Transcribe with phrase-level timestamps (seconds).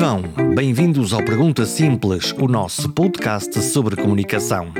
[0.00, 0.22] Vivão,
[0.54, 4.72] bem-vindos ao Pergunta Simples, o nosso podcast sobre comunicação.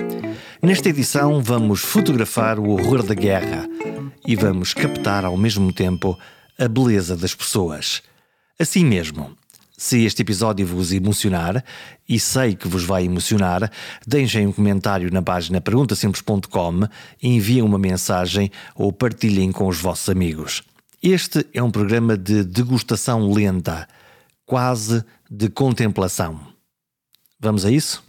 [0.63, 3.69] Nesta edição, vamos fotografar o horror da guerra
[4.27, 6.19] e vamos captar ao mesmo tempo
[6.59, 8.03] a beleza das pessoas.
[8.59, 9.37] Assim mesmo,
[9.77, 11.63] se este episódio vos emocionar,
[12.09, 13.71] e sei que vos vai emocionar,
[14.07, 16.89] deixem um comentário na página perguntasimples.com,
[17.23, 20.63] enviem uma mensagem ou partilhem com os vossos amigos.
[21.03, 23.87] Este é um programa de degustação lenta,
[24.51, 26.41] quase de contemplação.
[27.39, 28.03] Vamos a isso?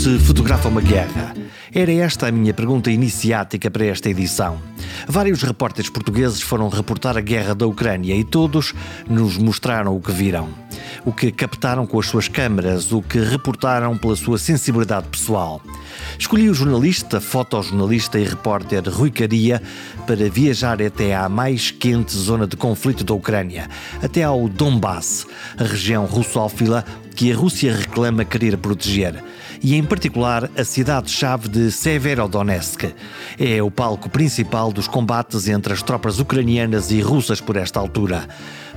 [0.00, 1.34] Se fotografa uma guerra?
[1.74, 4.58] Era esta a minha pergunta iniciática para esta edição.
[5.06, 8.72] Vários repórteres portugueses foram reportar a guerra da Ucrânia e todos
[9.06, 10.48] nos mostraram o que viram.
[11.04, 15.60] O que captaram com as suas câmaras, o que reportaram pela sua sensibilidade pessoal.
[16.18, 19.60] Escolhi o jornalista, fotojornalista e repórter Rui Caria
[20.06, 23.68] para viajar até à mais quente zona de conflito da Ucrânia,
[24.02, 25.26] até ao Donbass,
[25.58, 29.22] a região russófila que a Rússia reclama querer proteger
[29.62, 32.94] e, em particular, a cidade-chave de Severodonetsk.
[33.38, 38.26] É o palco principal dos combates entre as tropas ucranianas e russas por esta altura.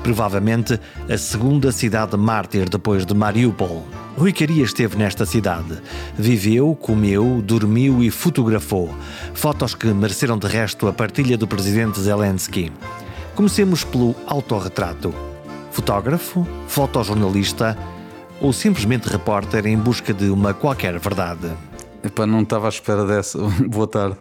[0.01, 3.87] Provavelmente a segunda cidade mártir depois de Mariupol.
[4.17, 5.81] Rui Caria esteve nesta cidade.
[6.17, 8.93] Viveu, comeu, dormiu e fotografou.
[9.33, 12.71] Fotos que mereceram de resto a partilha do presidente Zelensky.
[13.33, 15.13] Comecemos pelo autorretrato.
[15.71, 17.75] Fotógrafo, fotojornalista,
[18.43, 21.49] ou simplesmente repórter em busca de uma qualquer verdade?
[22.03, 23.39] Epá, não estava à espera dessa.
[23.69, 24.17] Boa tarde.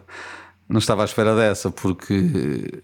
[0.67, 2.81] Não estava à espera dessa porque.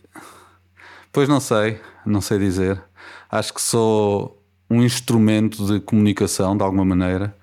[1.14, 2.84] Pois não sei, não sei dizer.
[3.32, 7.34] Acho que sou um instrumento de comunicação, de alguma maneira.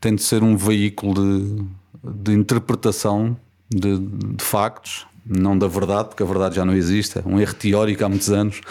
[0.00, 1.64] Tento ser um veículo de,
[2.02, 3.36] de interpretação
[3.68, 7.18] de, de factos, não da verdade, porque a verdade já não existe.
[7.18, 8.62] É um erro teórico há muitos anos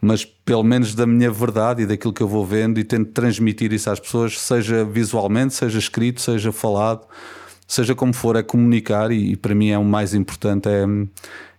[0.00, 3.72] mas pelo menos da minha verdade e daquilo que eu vou vendo e tento transmitir
[3.72, 7.06] isso às pessoas, seja visualmente, seja escrito, seja falado,
[7.68, 10.84] seja como for, é comunicar e, e para mim é o mais importante, é,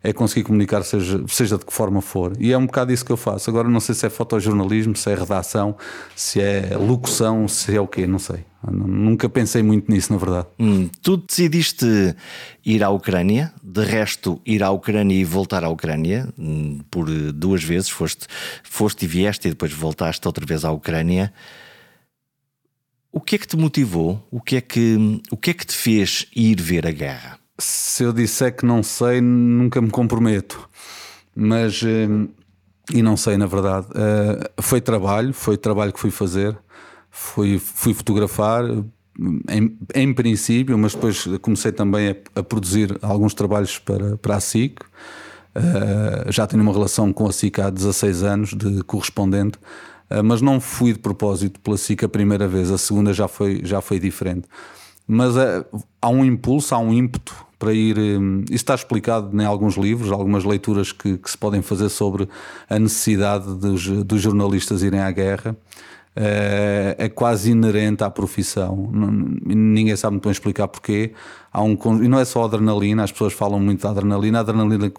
[0.04, 2.34] é conseguir comunicar, seja, seja de que forma for.
[2.40, 3.50] E é um bocado isso que eu faço.
[3.50, 5.78] Agora não sei se é fotojornalismo, se é redação,
[6.16, 8.44] se é locução, se é o quê, não sei.
[8.70, 10.48] Nunca pensei muito nisso, na verdade.
[10.60, 11.86] Hum, tu decidiste
[12.66, 17.64] ir à Ucrânia, de resto, ir à Ucrânia e voltar à Ucrânia hum, por duas
[17.64, 17.90] vezes.
[17.90, 18.26] Foste,
[18.64, 21.32] foste e vieste e depois voltaste outra vez à Ucrânia.
[23.20, 24.26] O que é que te motivou?
[24.32, 27.38] O que é que, o que, é que te fez ir ver a guerra?
[27.58, 30.70] Se eu disser que não sei, nunca me comprometo.
[31.36, 32.30] Mas, hum,
[32.94, 36.58] e não sei na verdade, eh, foi trabalho, foi trabalho que fui fazer
[37.12, 38.64] fui, fui fotografar
[39.50, 44.40] em, em princípio, mas depois comecei também a, a, produzir alguns trabalhos para, para a
[44.40, 44.80] SIC.
[44.82, 49.60] Uh, já tenho uma relação com a SIC há 16 anos de correspondente,
[50.24, 53.82] mas não fui de propósito pela SIC a primeira vez, a segunda já foi, já
[53.82, 54.48] foi diferente.
[55.08, 55.66] Mas uh,
[56.02, 57.98] há um impulso, há um ímpeto para ir.
[57.98, 62.30] Um, isso está explicado em alguns livros, algumas leituras que, que se podem fazer sobre
[62.70, 65.58] a necessidade dos, dos jornalistas irem à guerra.
[66.16, 68.90] Eh, é quase inerente à profissão.
[69.46, 71.14] Ninguém sabe muito bem explicar porquê.
[71.52, 74.40] Há um, e não é só adrenalina, as pessoas falam muito da adrenalina.
[74.40, 74.92] A adrenalina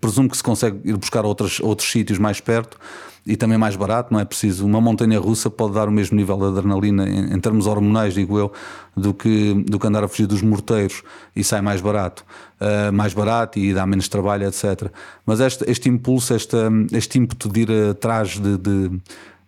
[0.00, 2.78] presumo que se consegue ir buscar outros, outros sítios mais perto
[3.26, 4.66] e também mais barato, não é preciso.
[4.66, 8.38] Uma montanha russa pode dar o mesmo nível de adrenalina em, em, termos hormonais, digo
[8.38, 8.52] eu,
[8.96, 11.02] do que, do que andar a fugir dos morteiros
[11.34, 12.24] e sai mais barato.
[12.60, 14.90] Uh, mais barato e dá menos trabalho, etc.
[15.24, 16.56] Mas este, este impulso, este,
[16.92, 19.00] este ímpeto de ir atrás de, de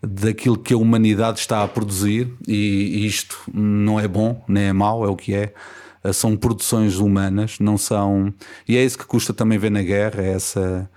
[0.02, 5.04] daquilo que a humanidade está a produzir, e isto não é bom, nem é mau,
[5.04, 5.52] é o que é.
[6.06, 8.32] Eh, são produções humanas, não são.
[8.68, 10.88] E é isso que custa também ver na guerra, é essa.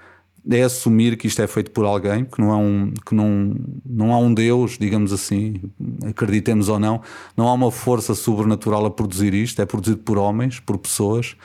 [0.50, 3.56] É assumir que isto é feito por alguém, que não, é um, que não,
[3.86, 5.62] não há um Deus, digamos assim,
[6.06, 7.02] acreditemos ou não,
[7.36, 11.36] não há uma força sobrenatural a produzir isto, é produzido por homens, por pessoas,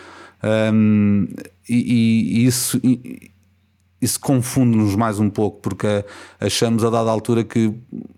[0.73, 1.27] um,
[1.69, 2.81] e, e, isso.
[4.03, 6.05] Isso confunde-nos mais um pouco, porque
[6.39, 7.73] achamos a dada altura que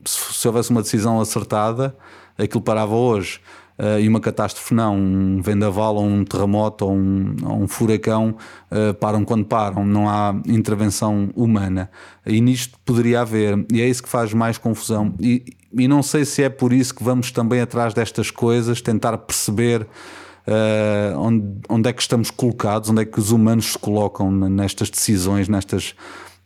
[0.05, 1.96] se houvesse uma decisão acertada,
[2.37, 3.40] aquilo parava hoje.
[3.78, 8.34] Uh, e uma catástrofe não, um vendaval ou um terremoto ou um, ou um furacão
[8.70, 11.90] uh, param quando param, não há intervenção humana.
[12.25, 15.14] E nisto poderia haver, e é isso que faz mais confusão.
[15.20, 19.19] E, e não sei se é por isso que vamos também atrás destas coisas, tentar
[19.19, 24.31] perceber uh, onde, onde é que estamos colocados, onde é que os humanos se colocam
[24.31, 25.94] nestas decisões, nestas,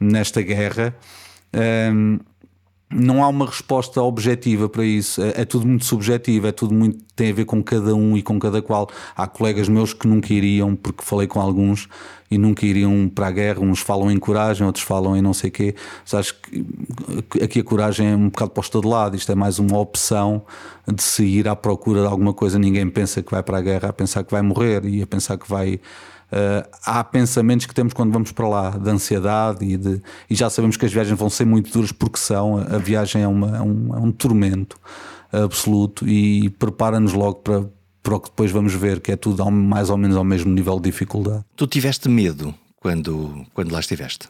[0.01, 0.97] nesta guerra.
[1.55, 2.19] Um,
[2.93, 6.99] não há uma resposta objetiva para isso, é, é, tudo muito subjetivo, é tudo muito
[7.21, 8.89] tem a ver com cada um e com cada qual.
[9.15, 11.87] Há colegas meus que nunca iriam, porque falei com alguns
[12.31, 13.61] e nunca iriam para a guerra.
[13.61, 15.75] Uns falam em coragem, outros falam em não sei quê.
[16.03, 19.17] Mas acho que aqui a coragem é um bocado posta de lado.
[19.17, 20.43] Isto é mais uma opção
[20.91, 22.59] de se ir à procura de alguma coisa.
[22.59, 25.37] Ninguém pensa que vai para a guerra a pensar que vai morrer e a pensar
[25.37, 25.79] que vai.
[26.31, 30.49] Uh, há pensamentos que temos quando vamos para lá, de ansiedade e, de, e já
[30.49, 32.59] sabemos que as viagens vão ser muito duras porque são.
[32.59, 34.79] A viagem é, uma, é, um, é um tormento
[35.33, 37.69] absoluto e prepara-nos logo para,
[38.03, 40.77] para o que depois vamos ver, que é tudo mais ou menos ao mesmo nível
[40.77, 41.45] de dificuldade.
[41.57, 44.29] Tu tiveste medo quando, quando lá estiveste?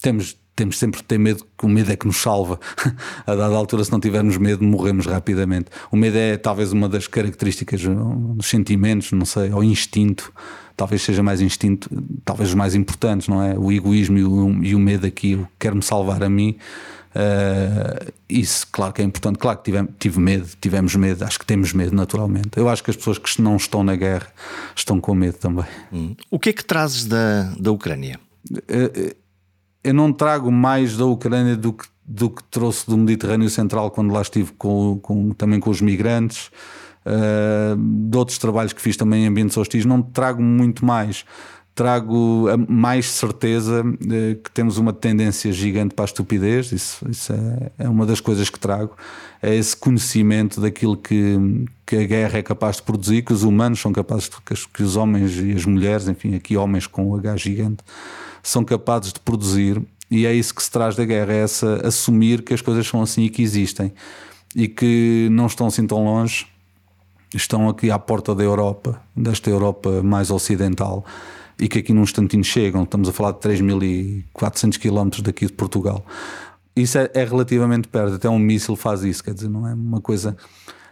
[0.00, 2.58] Temos, temos sempre que ter medo, que o medo é que nos salva.
[3.26, 5.66] A dada altura, se não tivermos medo, morremos rapidamente.
[5.92, 10.32] O medo é talvez uma das características dos sentimentos, não sei, ou instinto.
[10.76, 11.88] Talvez seja mais instinto,
[12.24, 13.58] talvez os mais importantes, não é?
[13.58, 16.56] O egoísmo e o, e o medo aqui, o quer-me salvar a mim
[17.16, 19.38] Uh, isso, claro que é importante.
[19.38, 22.50] Claro que tive, tive medo, tivemos medo, acho que temos medo naturalmente.
[22.56, 24.26] Eu acho que as pessoas que não estão na guerra
[24.74, 25.64] estão com medo também.
[25.90, 26.14] Hum.
[26.30, 28.20] O que é que trazes da, da Ucrânia?
[28.52, 29.16] Uh,
[29.86, 34.12] eu não trago mais da Ucrânia do que, do que trouxe do Mediterrâneo Central quando
[34.12, 36.50] lá estive com, com também com os migrantes.
[37.06, 37.76] Uh,
[38.10, 41.24] de outros trabalhos que fiz também em ambientes hostis, não trago muito mais.
[41.72, 43.84] Trago a mais certeza
[44.42, 48.50] que temos uma tendência gigante para a estupidez, isso, isso é, é, uma das coisas
[48.50, 48.96] que trago,
[49.40, 51.36] é esse conhecimento daquilo que,
[51.84, 54.96] que a guerra é capaz de produzir, que os humanos são capazes, de, que os
[54.96, 57.84] homens e as mulheres, enfim, aqui homens com o H gigante,
[58.48, 62.42] são capazes de produzir, e é isso que se traz da guerra, é essa assumir
[62.42, 63.92] que as coisas são assim e que existem,
[64.54, 66.46] e que não estão assim tão longe,
[67.34, 71.04] estão aqui à porta da Europa, desta Europa mais ocidental
[71.58, 72.82] e que aqui num instantinho chegam.
[72.82, 76.04] Estamos a falar de 3.400 km daqui de Portugal.
[76.74, 80.00] Isso é, é, relativamente perto, até um míssil faz isso, quer dizer, não é uma
[80.00, 80.36] coisa.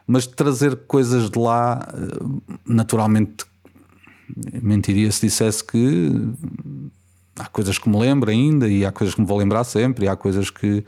[0.06, 3.44] Mas trazer coisas de lá, eh, naturalmente,
[4.62, 6.10] mentiria se dissesse que
[7.38, 10.08] há coisas que me lembro ainda e há coisas que me vou lembrar sempre e
[10.08, 10.84] há coisas que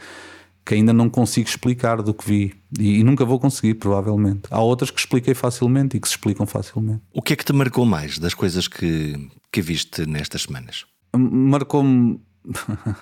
[0.67, 4.49] que ainda não consigo explicar do que vi e, e, nunca vou conseguir, provavelmente.
[4.51, 7.03] Há outras que expliquei facilmente e que se explicam facilmente.
[7.13, 10.85] O que é que te marcou mais das coisas que, que viste nestas semanas?
[11.17, 12.21] Marcou-me.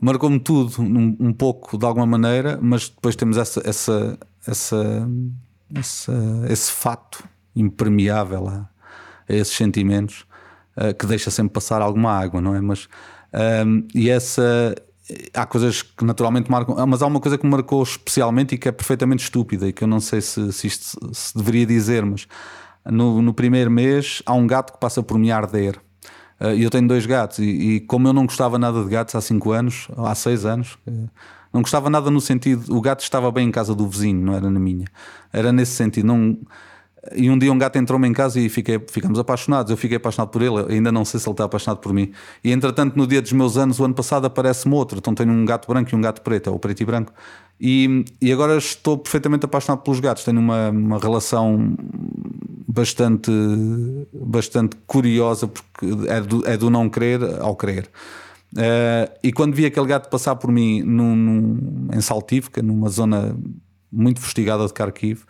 [0.00, 4.16] Marcou-me tudo, um, um, pouco de alguma maneira, mas depois temos essa, essa,
[4.46, 5.10] essa,
[5.74, 7.24] essa esse fato
[7.56, 8.70] impermeável a,
[9.28, 10.24] a esses sentimentos
[10.78, 12.60] uh, que deixa sempre passar alguma água, não é?
[12.60, 12.88] Mas,
[13.66, 14.74] um, ah, e essa,
[15.34, 18.58] há coisas que naturalmente marcam, ah, mas há uma coisa que me marcou especialmente e
[18.58, 22.04] que é perfeitamente estúpida e que eu não sei se, se isto se deveria dizer,
[22.04, 22.26] mas
[22.86, 25.80] no, no primeiro mês há um gato que passa por a arder.
[26.40, 29.14] Ah, e eu tenho dois gatos, e, e, como eu não gostava nada de gatos
[29.14, 30.92] há 5 anos, há 6 anos, eh,
[31.52, 34.48] não gostava nada no sentido, o gato estava bem em casa do vizinho, não era
[34.50, 34.86] na minha.
[35.32, 36.38] Era nesse sentido, não
[37.14, 39.70] e um dia um gato entrou-me em casa e fiquei, ficamos apaixonados.
[39.70, 42.12] Eu fiquei apaixonado por ele, ainda não sei se ele está apaixonado por mim.
[42.42, 44.98] E entretanto, no dia dos meus anos, o ano passado, aparece-me outro.
[44.98, 47.12] Então tenho um gato branco e um gato preto, ou preto e branco.
[47.60, 50.24] E, e agora estou perfeitamente apaixonado pelos gatos.
[50.24, 51.76] Tenho uma, uma relação
[52.66, 53.30] bastante,
[54.12, 57.88] bastante curiosa, porque é do, é do não querer ao querer.
[58.54, 63.36] Uh, e quando vi aquele gato passar por mim num, num, em Saltífica, numa zona
[63.90, 65.24] muito fustigada de Kharkiv,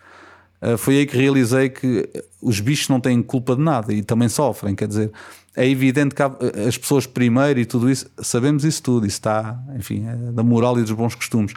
[0.77, 2.09] foi aí que realizei que
[2.41, 4.75] os bichos não têm culpa de nada e também sofrem.
[4.75, 5.11] Quer dizer,
[5.55, 10.05] é evidente que as pessoas primeiro e tudo isso, sabemos isso tudo, isso está, enfim,
[10.07, 11.53] é da moral e dos bons costumes.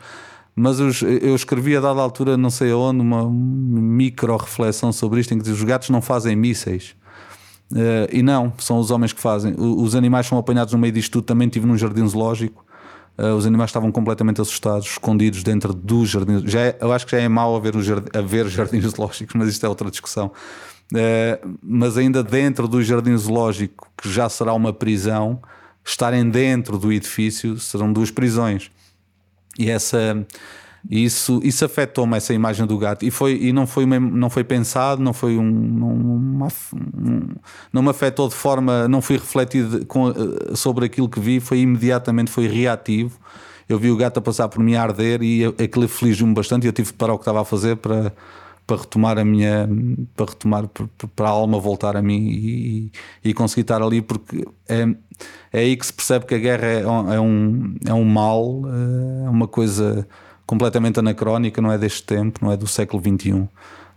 [0.54, 5.38] Mas eu escrevi a dada altura, não sei aonde, uma micro reflexão sobre isto, em
[5.38, 6.94] que diz, os gatos não fazem mísseis.
[7.72, 9.54] Uh, e não, são os homens que fazem.
[9.56, 11.24] Os animais são apanhados no meio disto tudo.
[11.24, 12.62] Também estive num jardim zoológico
[13.18, 16.42] Uh, os animais estavam completamente assustados, escondidos dentro dos jardins.
[16.50, 19.48] Já é, eu acho que já é mau haver, um jardim, haver jardins zoológicos, mas
[19.48, 20.32] isto é outra discussão.
[20.92, 25.40] Uh, mas ainda dentro do jardim zoológico, que já será uma prisão,
[25.84, 28.70] estarem dentro do edifício serão duas prisões.
[29.58, 30.26] E essa
[30.90, 35.00] isso, isso afetou-me essa imagem do gato e, foi, e não, foi, não foi pensado,
[35.00, 37.28] não foi um, não, um,
[37.72, 41.60] não me afetou de forma, não fui refletido com, eh, sobre aquilo que vi, foi
[41.60, 43.16] imediatamente foi reativo.
[43.68, 46.64] Eu vi o gato a passar por mim a arder e aquilo afligiu-me bastante.
[46.64, 48.12] E eu tive de parar o que estava a fazer para,
[48.66, 49.68] para retomar a minha
[50.16, 50.68] para retomar
[51.16, 52.92] para a alma voltar a mim e,
[53.24, 54.82] e conseguir estar ali porque é,
[55.52, 59.26] é aí que se percebe que a guerra é, é um, é um mal, eh,
[59.26, 60.06] é uma coisa
[60.46, 63.48] completamente anacrónica, não é deste tempo, não é do século XXI.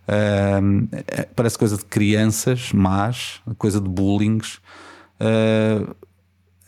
[0.08, 4.40] é, parece coisa de crianças, mas coisa de bullying.
[5.20, 5.96] Uh,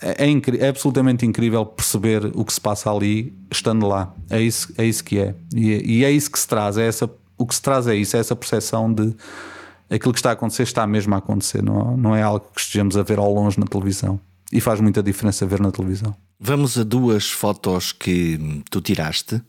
[0.01, 4.13] é, é, é, absolutamente incrível perceber o que se passa ali estando lá.
[4.29, 5.35] É isso, é isso que é.
[5.55, 8.15] E, e, é isso que se traz, é essa, o que se traz é isso,
[8.15, 9.15] é essa percepção de
[9.89, 12.95] aquilo que está a acontecer está mesmo a acontecer, não, não é algo que estejamos
[12.95, 14.19] a ver ao longe na televisão.
[14.51, 16.15] E faz muita diferença ver na televisão.
[16.39, 19.41] Vamos a duas fotos que tu tiraste.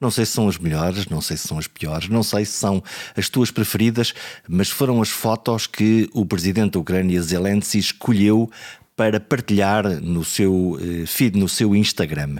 [0.00, 2.52] Não sei se são as melhores, não sei se são as piores, não sei se
[2.52, 2.82] são
[3.16, 4.12] as tuas preferidas,
[4.46, 8.50] mas foram as fotos que o presidente da Ucrânia, Zelensky, escolheu
[8.94, 12.36] para partilhar no seu eh, feed, no seu Instagram.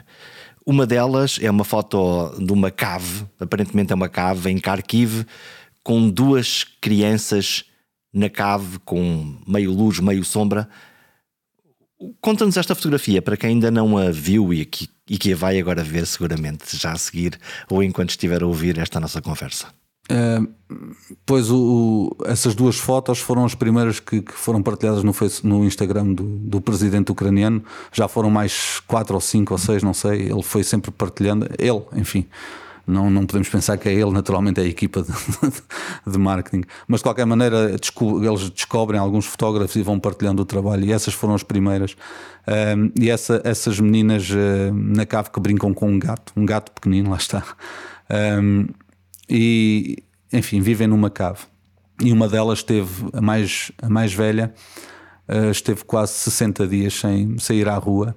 [0.66, 5.24] Uma delas é uma foto de uma cave, aparentemente é uma cave em Kharkiv,
[5.82, 7.64] com duas crianças
[8.12, 10.68] na cave, com meio luz, meio sombra.
[12.20, 15.58] Conta-nos esta fotografia para quem ainda não a viu e que, e que a vai
[15.58, 17.38] agora ver, seguramente, já a seguir
[17.70, 19.68] ou enquanto estiver a ouvir esta nossa conversa.
[20.10, 20.48] Uh,
[21.24, 21.56] pois o,
[22.20, 26.22] o, essas duas fotos foram as primeiras que, que foram partilhadas no, no Instagram do,
[26.22, 27.64] do, presidente ucraniano.
[27.92, 30.30] Já foram mais quatro ou cinco ou seis, não sei.
[30.30, 31.48] Ele foi sempre partilhando.
[31.58, 32.26] Ele, enfim,
[32.86, 35.12] não, não podemos pensar que é ele, naturalmente, é a equipa de,
[36.06, 36.62] de marketing.
[36.86, 41.12] Mas de qualquer maneira, eles descobrem alguns fotógrafos e vão partilhando o trabalho, e essas
[41.12, 41.96] foram as primeiras.
[42.46, 46.70] Um, e essa, essas meninas uh, na cave que brincam com um gato, um gato
[46.70, 47.42] pequenino, lá está.
[48.40, 48.68] Um,
[49.28, 49.96] e,
[50.32, 51.40] enfim, vivem numa cave.
[52.00, 54.54] E uma delas teve, a mais, a mais velha,
[55.28, 58.14] uh, esteve quase 60 dias sem sair à rua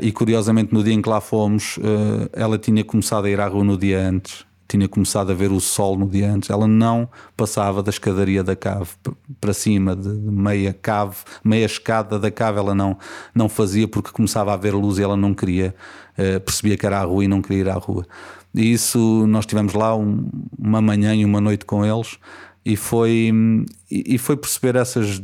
[0.00, 3.46] e curiosamente, no dia em que lá fomos, uh, ela tinha começado a ir à
[3.46, 6.48] rua no dia antes, tinha começado a ver o sol no dia antes.
[6.48, 8.90] Ela não passava da escadaria da cave
[9.40, 12.96] para cima, de meia cave, meia escada da cave, ela não,
[13.34, 15.74] não fazia porque começava a ver luz e ela não queria,
[16.16, 18.06] uh, percebia que era a rua e não queria ir à rua.
[18.54, 22.18] E isso, nós tivemos lá um, uma manhã e uma noite com eles
[22.64, 23.32] e foi,
[23.90, 25.20] e foi perceber essas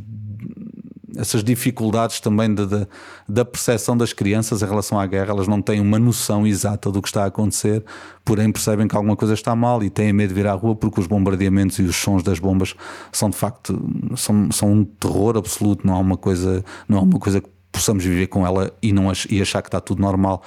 [1.17, 2.87] essas dificuldades também de, de,
[3.29, 5.31] da percepção das crianças em relação à guerra.
[5.31, 7.85] Elas não têm uma noção exata do que está a acontecer,
[8.25, 11.01] porém percebem que alguma coisa está mal e têm medo de vir à rua porque
[11.01, 12.75] os bombardeamentos e os sons das bombas
[13.13, 13.79] são de facto
[14.17, 15.87] são, são um terror absoluto.
[15.87, 19.13] Não há uma coisa, não há uma coisa que possamos viver com ela e, não,
[19.29, 20.43] e achar que está tudo normal.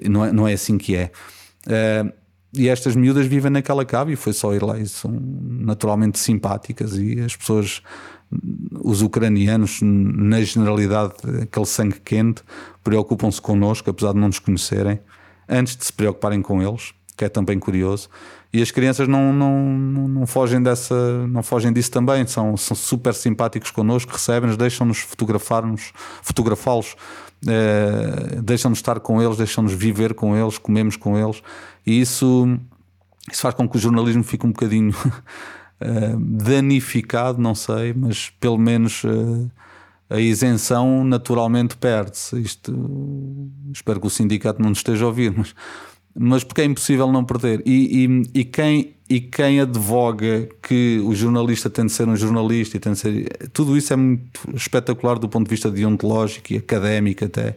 [0.00, 1.10] Não é, não é assim que é.
[1.66, 2.12] Uh,
[2.54, 6.98] e estas miúdas vivem naquela cave e foi só ir lá e são naturalmente simpáticas
[6.98, 7.80] e as pessoas
[8.80, 12.42] os ucranianos, na generalidade, aquele sangue quente,
[12.82, 15.00] preocupam-se connosco, apesar de não nos conhecerem,
[15.48, 18.08] antes de se preocuparem com eles, que é também curioso.
[18.52, 19.58] E as crianças não, não,
[20.08, 25.92] não, fogem dessa, não fogem disso também, são, são super simpáticos connosco, recebem-nos, deixam-nos fotografar-nos,
[26.22, 26.94] fotografá-los,
[27.46, 31.42] eh, deixam-nos estar com eles, deixam-nos viver com eles, comemos com eles,
[31.86, 32.58] e isso,
[33.30, 34.94] isso faz com que o jornalismo fique um bocadinho
[35.82, 39.50] uh, danificado, não sei, mas pelo menos uh,
[40.08, 42.40] a isenção naturalmente perde-se.
[42.40, 45.54] Isto espero que o sindicato não nos esteja a ouvir, mas,
[46.14, 47.62] mas porque é impossível não perder.
[47.66, 52.76] E, e, e, quem, e quem advoga que o jornalista tem de ser um jornalista
[52.76, 53.48] e tem de ser.
[53.52, 57.56] Tudo isso é muito espetacular do ponto de vista deontológico e académico até.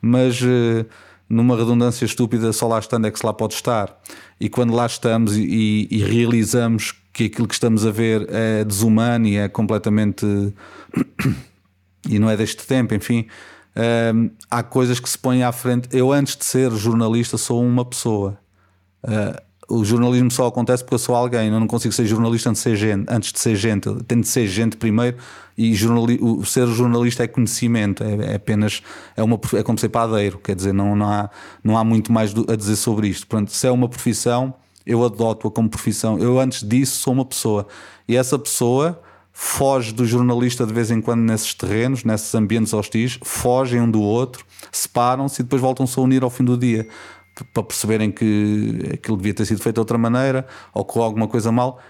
[0.00, 0.40] Mas.
[0.40, 0.84] Uh,
[1.28, 3.98] numa redundância estúpida, só lá estando é que se lá pode estar.
[4.38, 9.26] E quando lá estamos e, e realizamos que aquilo que estamos a ver é desumano
[9.26, 10.26] e é completamente.
[12.10, 13.26] e não é deste tempo, enfim.
[14.14, 15.88] Um, há coisas que se põem à frente.
[15.92, 18.36] Eu, antes de ser jornalista, sou uma pessoa.
[19.04, 21.48] Uh, o jornalismo só acontece porque eu sou alguém.
[21.48, 23.06] Eu não consigo ser jornalista antes de ser gente.
[23.08, 23.94] Antes de ser gente.
[24.04, 25.16] Tenho de ser gente primeiro.
[25.56, 28.02] E jornali ser jornalista é conhecimento.
[28.02, 28.82] É, é, apenas.
[29.16, 30.38] É, uma, é como ser padeiro.
[30.38, 31.30] Quer dizer, não, não, há,
[31.62, 33.24] não há muito mais a dizer sobre isto.
[33.28, 34.54] Portanto, se é uma profissão
[34.86, 36.18] eu adoto-a como profissão.
[36.18, 37.66] Eu, antes disso, sou uma pessoa.
[38.06, 39.00] E essa pessoa
[39.32, 44.00] foge do jornalista de vez em quando nesses terrenos, nesses ambientes hostis, fogem um do
[44.00, 46.86] outro, separam-se e depois voltam-se a unir ao fim do dia
[47.52, 51.50] para perceberem que aquilo devia ter sido feito de outra maneira ou com alguma coisa
[51.50, 51.80] mal.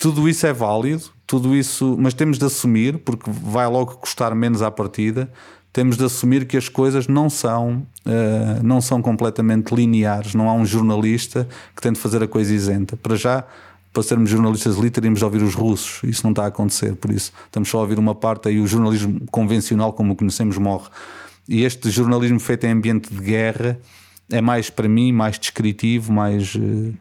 [0.00, 4.60] Tudo isso é válido, tudo isso, mas temos de assumir, porque vai logo custar menos
[4.60, 5.32] à partida,
[5.72, 10.34] temos de assumir que as coisas não são, uh, não são completamente lineares.
[10.34, 12.94] Não há um jornalista que tente fazer a coisa isenta.
[12.96, 13.44] Para já,
[13.90, 16.02] para sermos jornalistas elite, teríamos de ouvir os russos.
[16.04, 18.66] Isso não está a acontecer, por isso estamos só a ouvir uma parte e o
[18.66, 20.88] jornalismo convencional, como o conhecemos, morre.
[21.48, 23.78] E este jornalismo feito em ambiente de guerra
[24.30, 26.94] é mais, para mim, mais descritivo, mais uh,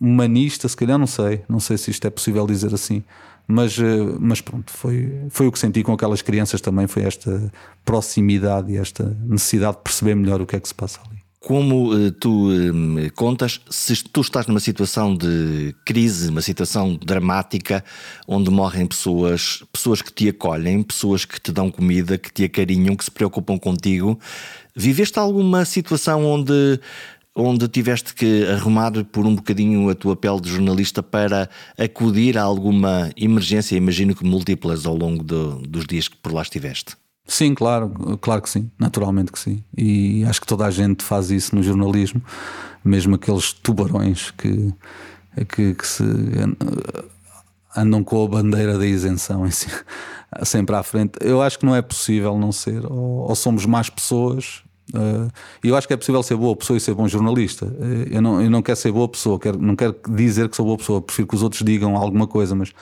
[0.00, 1.42] humanista, se calhar, não sei.
[1.48, 3.04] Não sei se isto é possível dizer assim
[3.50, 3.82] mas, eh,
[4.20, 7.50] mas pronto, foi, foi o que senti com aquelas crianças também, foi esta
[7.82, 11.16] proximidade e esta necessidade de perceber melhor o que é que se passa ali.
[11.40, 17.82] Como uh, tu uh, contas, se tu estás numa situação de crise, uma situação dramática,
[18.26, 22.94] onde morrem pessoas, pessoas que te acolhem, pessoas que te dão comida, que te acarinham,
[22.96, 24.18] que se preocupam contigo,
[24.76, 26.80] viveste alguma situação onde
[27.38, 32.42] onde tiveste que arrumar por um bocadinho a tua pele de jornalista para acudir a
[32.42, 36.96] alguma emergência, imagino que múltiplas ao longo de, dos dias que por lá estiveste?
[37.24, 39.62] Sim, claro, claro que sim, naturalmente que sim.
[39.76, 42.22] E acho que toda a gente faz isso no jornalismo,
[42.84, 44.74] mesmo aqueles tubarões que,
[45.48, 46.02] que, que se
[47.76, 49.44] andam com a bandeira da isenção
[50.42, 51.18] sempre à frente.
[51.20, 54.62] Eu acho que não é possível não ser, ou, ou somos mais pessoas.
[54.94, 55.30] Uh,
[55.62, 57.66] eu acho que é possível ser boa pessoa e ser bom jornalista.
[57.66, 60.66] Uh, eu, não, eu não quero ser boa pessoa, quero, não quero dizer que sou
[60.66, 62.72] boa pessoa, prefiro que os outros digam alguma coisa, mas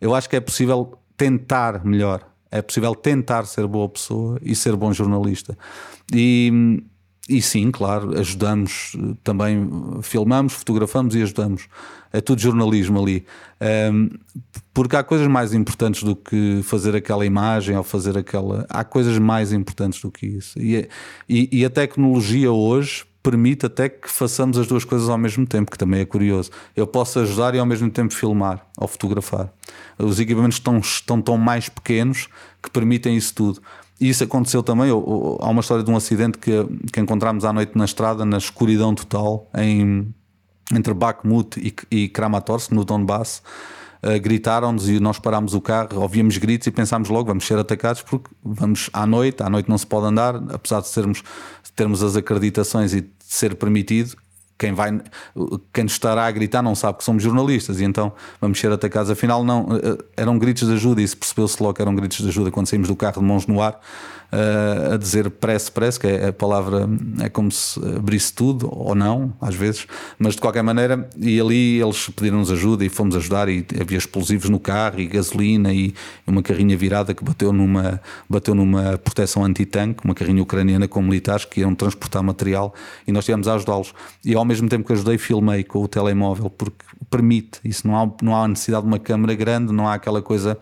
[0.00, 4.74] eu acho que é possível tentar melhor é possível tentar ser boa pessoa e ser
[4.74, 5.56] bom jornalista.
[6.12, 6.82] E,
[7.30, 9.70] e sim, claro, ajudamos também,
[10.02, 11.68] filmamos, fotografamos e ajudamos.
[12.12, 13.24] É tudo jornalismo ali.
[13.92, 14.10] Um,
[14.74, 18.66] porque há coisas mais importantes do que fazer aquela imagem ou fazer aquela.
[18.68, 20.58] Há coisas mais importantes do que isso.
[20.58, 20.88] E,
[21.28, 25.70] e, e a tecnologia hoje permite até que façamos as duas coisas ao mesmo tempo,
[25.70, 26.50] que também é curioso.
[26.74, 29.52] Eu posso ajudar e ao mesmo tempo filmar ou fotografar.
[29.98, 32.28] Os equipamentos estão, estão tão mais pequenos
[32.62, 33.62] que permitem isso tudo.
[34.00, 34.90] E isso aconteceu também.
[34.90, 38.94] Há uma história de um acidente que, que encontramos à noite na estrada, na escuridão
[38.94, 40.14] total, em,
[40.74, 43.42] entre Bakhmut e, e Kramatorsk, no Donbass.
[44.02, 48.00] Uh, gritaram-nos e nós parámos o carro, ouvíamos gritos e pensámos logo vamos ser atacados
[48.00, 51.22] porque vamos à noite, à noite não se pode andar, apesar de sermos,
[51.76, 54.16] termos as acreditações e de ser permitido,
[54.60, 55.00] quem vai
[55.72, 59.10] quem estará a gritar não sabe que somos jornalistas e então vamos ser atacados.
[59.10, 62.28] Afinal não eh, eram gritos de ajuda e se percebeu-se logo que eram gritos de
[62.28, 63.80] ajuda quando saímos do carro de mãos no ar
[64.32, 66.88] uh, a dizer prece, prece, que é a palavra,
[67.20, 69.86] é como se abrisse tudo, ou não, às vezes,
[70.18, 74.48] mas de qualquer maneira, e ali eles pediram-nos ajuda e fomos ajudar, e havia explosivos
[74.48, 75.94] no carro, e gasolina, e
[76.26, 81.44] uma carrinha virada que bateu numa, bateu numa proteção anti-tanque, uma carrinha ucraniana com militares
[81.44, 82.74] que iam transportar material,
[83.06, 83.92] e nós tivemos a ajudá-los.
[84.24, 88.10] E ao mesmo tempo que ajudei, filmei com o telemóvel, porque permite, isso não há,
[88.22, 90.56] não há necessidade de uma câmera grande, não há aquela coisa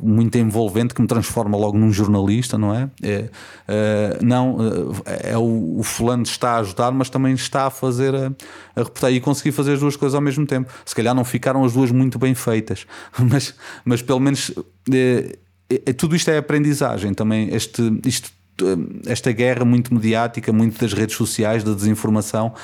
[0.00, 2.90] muito envolvente que me transforma logo num jornalista, não é?
[3.02, 3.30] é
[3.68, 4.58] uh, não,
[5.06, 8.32] eh, é o, o, fulano está a ajudar, mas também está a fazer a,
[8.74, 10.70] a reportagem e conseguir fazer as duas coisas ao mesmo tempo.
[10.84, 12.86] Se calhar não ficaram as duas muito bem feitas,
[13.18, 14.52] mas, mas pelo menos
[14.92, 15.38] é,
[15.68, 17.54] é, tudo isto é aprendizagem também.
[17.54, 18.30] Este, isto,
[19.06, 22.54] esta guerra muito mediática, muito das redes sociais, da desinformação,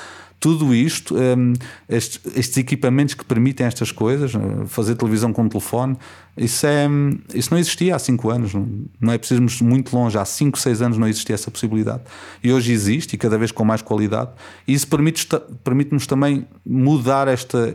[0.43, 1.53] tudo isto, um,
[1.87, 5.95] estes, estes, equipamentos que permitem estas coisas, uh, fazer televisão com um telefone,
[6.35, 8.51] isso, é, hum, isso não existia há 5 anos,
[8.99, 12.01] não, é preciso muito longe, há 5, 6 anos não existia essa possibilidade.
[12.43, 14.31] E hoje existe, e cada vez com mais qualidade,
[14.67, 17.73] e isso permite-nos permite também mudar esta,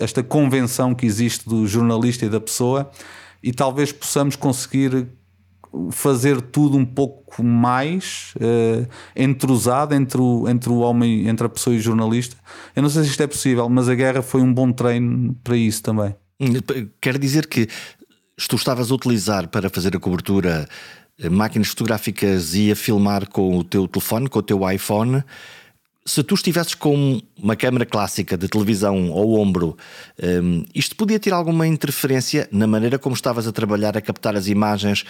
[0.00, 2.90] esta convenção que existe do jornalista e da pessoa,
[3.40, 5.06] e talvez possamos conseguir
[5.90, 11.74] fazer tudo um pouco mais uh, entrosado entre o, entre o homem, entre a pessoa
[11.74, 12.36] e o jornalista.
[12.74, 15.56] Eu não sei se isto é possível, mas a guerra foi um bom treino para
[15.56, 16.14] isso também.
[16.40, 16.52] Hum,
[17.00, 17.68] quer dizer que
[18.48, 20.68] tu estavas a utilizar para fazer a cobertura
[21.18, 25.24] eh, máquinas fotográficas e a filmar com o teu telefone, com o teu iPhone.
[26.06, 29.76] Se tu estivesses com uma câmera clássica de televisão ao ombro,
[30.42, 34.46] um, isto podia ter alguma interferência na maneira como estavas a trabalhar, a captar as
[34.46, 35.04] imagens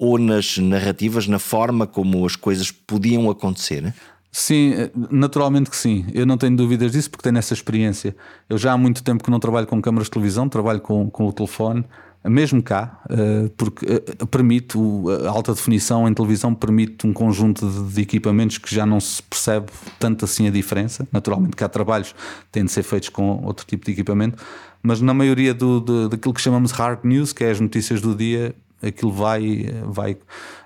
[0.00, 3.94] ou nas narrativas, na forma como as coisas podiam acontecer?
[4.32, 4.72] Sim,
[5.10, 6.06] naturalmente que sim.
[6.14, 8.16] Eu não tenho dúvidas disso porque tenho essa experiência.
[8.48, 11.26] Eu já há muito tempo que não trabalho com câmaras de televisão, trabalho com, com
[11.26, 11.84] o telefone,
[12.24, 14.78] mesmo cá, eh, porque eh, permite
[15.26, 19.66] a alta definição em televisão permite um conjunto de, equipamentos que já não se percebe
[19.98, 21.06] tanto assim a diferença.
[21.12, 24.42] Naturalmente que há trabalhos que têm de ser feitos com outro tipo de equipamento,
[24.82, 28.14] mas na maioria do, do, daquilo que chamamos hard news, que é as notícias do
[28.14, 29.66] dia, aquilo vai.
[29.84, 30.16] vai.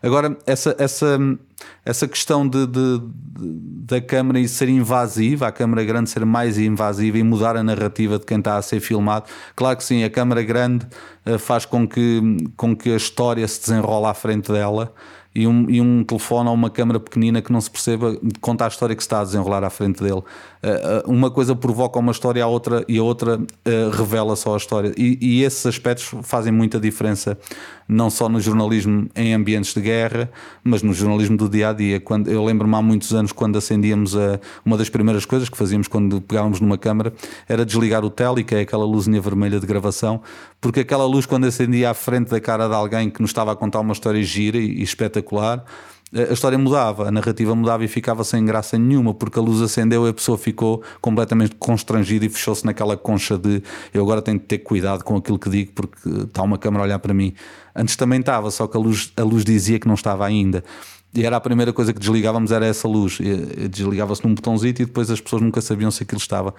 [0.02, 1.18] Agora, essa, essa,
[1.84, 7.18] essa questão de, de, de, da câmara ser invasiva, a câmara grande ser mais invasiva
[7.18, 10.42] e mudar a narrativa de quem está a ser filmado, claro que sim, a câmara
[10.42, 10.86] grande
[11.24, 12.20] eh, faz com que,
[12.56, 14.92] com que a história se desenrola à frente dela
[15.34, 18.68] e um, e um telefone ou uma câmera pequenina que não se perceba conta a
[18.68, 20.20] história que está a desenrolar à frente dele.
[20.20, 24.56] Uh, uma coisa provoca uma história a outra e a outra uh, revela só a
[24.56, 24.94] história.
[24.96, 27.36] E, e, esses aspectos fazem muita diferença,
[27.86, 30.30] não só no jornalismo em ambientes de guerra,
[30.62, 32.00] mas no jornalismo do dia a dia.
[32.00, 35.88] Quando, eu lembro-me há muitos anos quando acendíamos a, uma das primeiras coisas que fazíamos
[35.88, 37.12] quando pegávamos numa câmara
[37.48, 40.22] era desligar o tele, que é aquela luzinha vermelha de gravação,
[40.60, 43.56] porque aquela luz, quando acendia à frente da cara de alguém que nos estava a
[43.56, 45.64] contar uma história gira e, e espetacular
[46.14, 50.06] a história mudava, a narrativa mudava e ficava sem graça nenhuma, porque a luz acendeu
[50.06, 54.46] e a pessoa ficou completamente constrangida e fechou-se naquela concha de eu agora tenho que
[54.46, 57.34] ter cuidado com aquilo que digo porque está uma câmara a olhar para mim.
[57.74, 60.62] Antes também estava, só que a luz, a luz dizia que não estava ainda.
[61.12, 63.18] E era a primeira coisa que desligávamos, era essa luz.
[63.70, 66.54] Desligava-se num botãozinho e depois as pessoas nunca sabiam se aquilo estava.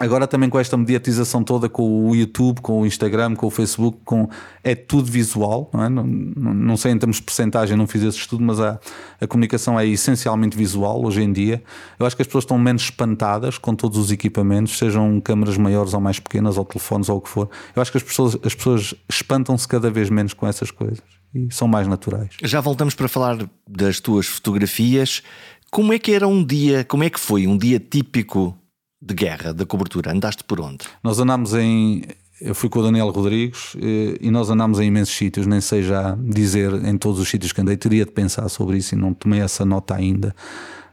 [0.00, 3.98] Agora também com esta mediatização toda, com o YouTube, com o Instagram, com o Facebook,
[4.04, 4.28] com...
[4.62, 5.88] é tudo visual, não, é?
[5.88, 8.78] não, não sei em termos de percentagem, não fiz esse estudo, mas a,
[9.20, 11.62] a comunicação é essencialmente visual hoje em dia.
[11.98, 15.92] Eu acho que as pessoas estão menos espantadas com todos os equipamentos, sejam câmaras maiores
[15.94, 17.48] ou mais pequenas, ou telefones ou o que for.
[17.74, 21.02] Eu acho que as pessoas, as pessoas espantam-se cada vez menos com essas coisas
[21.34, 22.30] e são mais naturais.
[22.42, 25.22] Já voltamos para falar das tuas fotografias.
[25.70, 28.56] Como é que era um dia, como é que foi um dia típico
[29.00, 30.12] de guerra, da cobertura?
[30.12, 30.86] Andaste por onde?
[31.02, 32.02] Nós andámos em.
[32.40, 35.82] Eu fui com o Daniel Rodrigues eh, e nós andámos em imensos sítios, nem sei
[35.82, 39.12] já dizer em todos os sítios que andei, teria de pensar sobre isso e não
[39.12, 40.34] tomei essa nota ainda.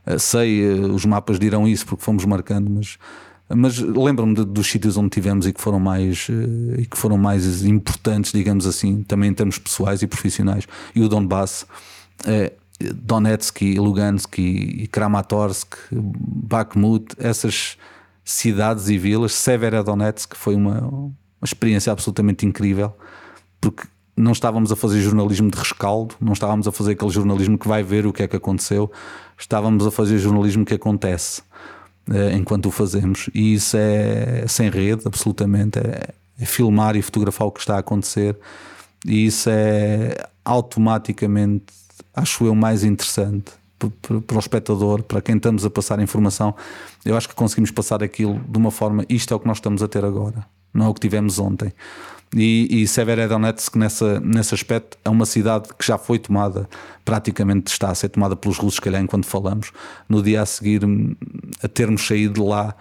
[0.07, 2.97] Eh, sei, eh, os mapas dirão isso porque fomos marcando, mas,
[3.47, 6.29] mas lembro-me dos sítios onde tivemos e que foram mais
[6.79, 10.67] e que foram mais importantes, digamos assim, também em termos pessoais e profissionais.
[10.95, 11.67] E o Donbass,
[12.79, 17.77] Donetsk, Lugansk e Kramatorsk, Bakhmut, essas
[18.25, 19.33] cidades e vilas.
[19.35, 22.93] Severodonetsk foi uma, uma experiência absolutamente incrível,
[23.61, 27.67] porque não estávamos a fazer jornalismo de rescaldo, não estávamos a fazer aquele jornalismo que
[27.67, 28.91] vai ver o que é que aconteceu,
[29.37, 31.43] estávamos a fazer jornalismo que acontece
[32.09, 33.29] eh, enquanto o fazemos.
[33.33, 35.79] E isso é sem rede, absolutamente.
[35.79, 38.37] É, é filmar e fotografar o que está a acontecer,
[39.05, 41.65] e isso é automaticamente,
[42.13, 46.55] acho eu, mais interessante para o espectador, para quem estamos a passar informação,
[47.03, 49.05] eu acho que conseguimos passar aquilo de uma forma.
[49.09, 51.73] Isto é o que nós estamos a ter agora, não é o que tivemos ontem.
[52.35, 56.67] E, e Severodonetsk, nessa, nesse aspecto, é uma cidade que já foi tomada,
[57.03, 59.71] praticamente está a ser tomada pelos russos, calhar, enquanto falamos.
[60.09, 60.81] No dia a seguir,
[61.63, 62.75] a termos saído de lá,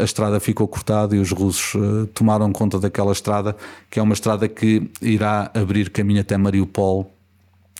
[0.00, 3.56] a estrada ficou cortada e os russos eh, tomaram conta daquela estrada,
[3.90, 7.10] que é uma estrada que irá abrir caminho até Mariupol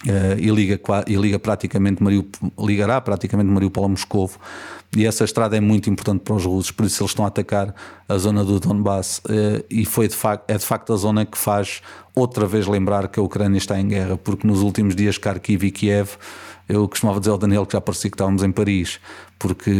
[0.04, 4.36] Uh, e, liga, e liga praticamente Mariupol, ligará praticamente Mariupol a Moscovo
[4.96, 7.72] e essa estrada é muito importante para os russos por isso eles estão a atacar
[8.08, 9.18] a zona do Donbass.
[9.18, 11.82] Uh, e foi de facto, é de facto a zona que faz
[12.14, 15.70] outra vez lembrar que a Ucrânia está em guerra porque nos últimos dias Kharkiv e
[15.70, 16.16] Kiev
[16.68, 19.01] eu costumava dizer ao Daniel que já parecia que estávamos em Paris
[19.42, 19.72] porque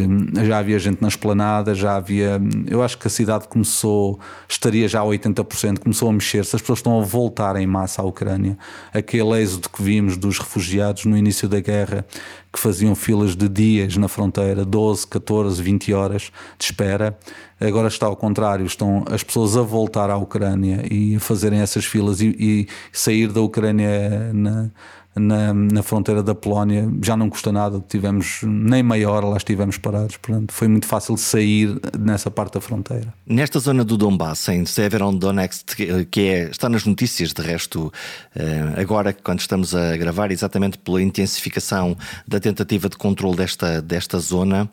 [0.45, 2.43] já havia gente na esplanada, já havia.
[2.67, 4.19] Eu acho que a cidade começou,
[4.49, 8.05] estaria já a 80%, começou a mexer-se, as pessoas estão a voltar em massa à
[8.05, 8.59] Ucrânia.
[8.93, 12.05] Aquele êxodo que vimos dos refugiados no início da guerra,
[12.53, 17.17] que faziam filas de dias na fronteira, 12, 14, 20 horas de espera.
[17.61, 21.85] Agora está ao contrário, estão as pessoas a voltar à Ucrânia e a fazerem essas
[21.85, 24.71] filas e, e sair da Ucrânia na
[25.15, 29.77] na, na fronteira da Polónia já não custa nada, tivemos nem meia hora lá estivemos
[29.77, 33.13] parados, portanto foi muito fácil sair nessa parte da fronteira.
[33.27, 35.77] Nesta zona do Donbass, em Severodonetsk,
[36.11, 37.93] que é, está nas notícias de resto,
[38.35, 41.97] eh, agora quando estamos a gravar, exatamente pela intensificação
[42.27, 44.71] da tentativa de controle desta, desta zona,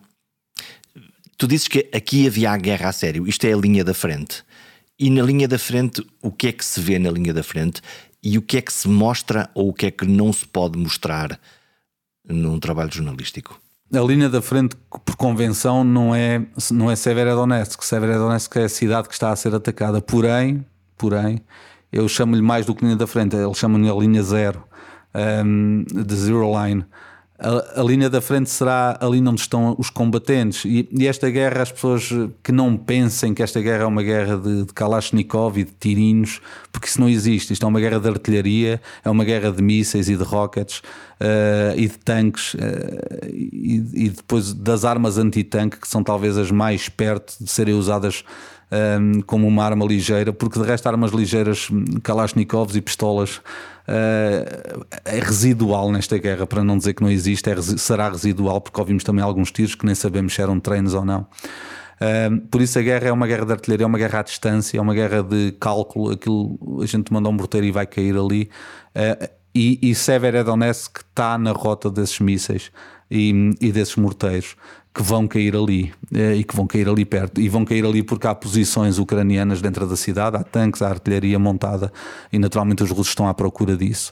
[1.37, 4.43] tu dizes que aqui havia a guerra a sério, isto é a linha da frente.
[4.97, 7.81] E na linha da frente, o que é que se vê na linha da frente?
[8.23, 10.77] E o que é que se mostra ou o que é que não se pode
[10.77, 11.39] mostrar
[12.27, 13.59] num trabalho jornalístico?
[13.91, 17.81] A linha da frente, por convenção, não é, não é Severodonetsk.
[17.83, 19.99] Severodonetsk é a cidade que está a ser atacada.
[19.99, 20.63] Porém,
[20.95, 21.41] porém
[21.91, 24.63] eu chamo-lhe mais do que linha da frente, eles chamam-lhe a linha zero,
[25.43, 26.85] um, de zero line
[27.39, 30.65] a, a, linha da frente será ali onde estão os combatentes.
[30.65, 32.09] E, e, esta guerra, as pessoas
[32.43, 36.41] que não pensem que esta guerra é uma guerra de, de Kalashnikov e de tirinhos,
[36.71, 37.53] porque isso não existe.
[37.53, 41.77] Isto é uma guerra de artilharia, é uma guerra de mísseis e de rockets uh,
[41.77, 42.59] e de tanques uh,
[43.31, 48.23] e, e, depois das armas anti-tanque, que são talvez as mais perto de serem usadas
[48.71, 51.69] um, como uma arma ligeira, porque de resto armas ligeiras,
[52.03, 53.41] Kalashnikovs e pistolas
[53.89, 58.79] uh, é residual nesta guerra, para não dizer que não existe, é, será residual, porque
[58.79, 61.27] ouvimos também alguns tiros que nem sabemos se eram treinos ou não.
[62.01, 64.77] Uh, por isso a guerra é uma guerra de artilharia, é uma guerra à distância,
[64.77, 68.49] é uma guerra de cálculo, aquilo a gente manda um morteiro e vai cair ali.
[68.95, 72.71] Uh, e, e Severodonetsk está na rota desses mísseis
[73.09, 74.55] e, e desses morteiros
[74.99, 77.39] que vão cair ali eh, e que vão cair ali perto.
[77.39, 81.39] E vão cair ali porque há posições ucranianas dentro da cidade, há tanques, há artilharia
[81.39, 81.89] montada
[82.33, 84.11] e naturalmente os russos estão à procura disso.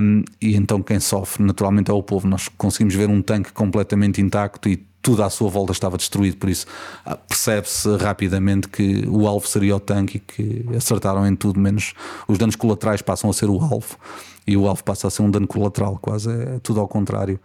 [0.00, 2.26] Um, e então quem sofre naturalmente é o povo.
[2.26, 6.48] Nós conseguimos ver um tanque completamente intacto e tudo à sua volta estava destruído, por
[6.48, 6.66] isso
[7.04, 11.92] ah, percebe-se rapidamente que o alvo seria o tanque e que acertaram em tudo, menos
[12.26, 13.98] os danos colaterais passam a ser o alvo
[14.46, 17.38] e o alvo passa a ser um dano colateral, quase é tudo ao contrário.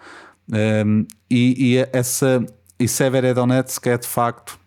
[0.51, 2.45] Um, e, e, essa
[2.83, 4.59] e Severodonetsk é de facto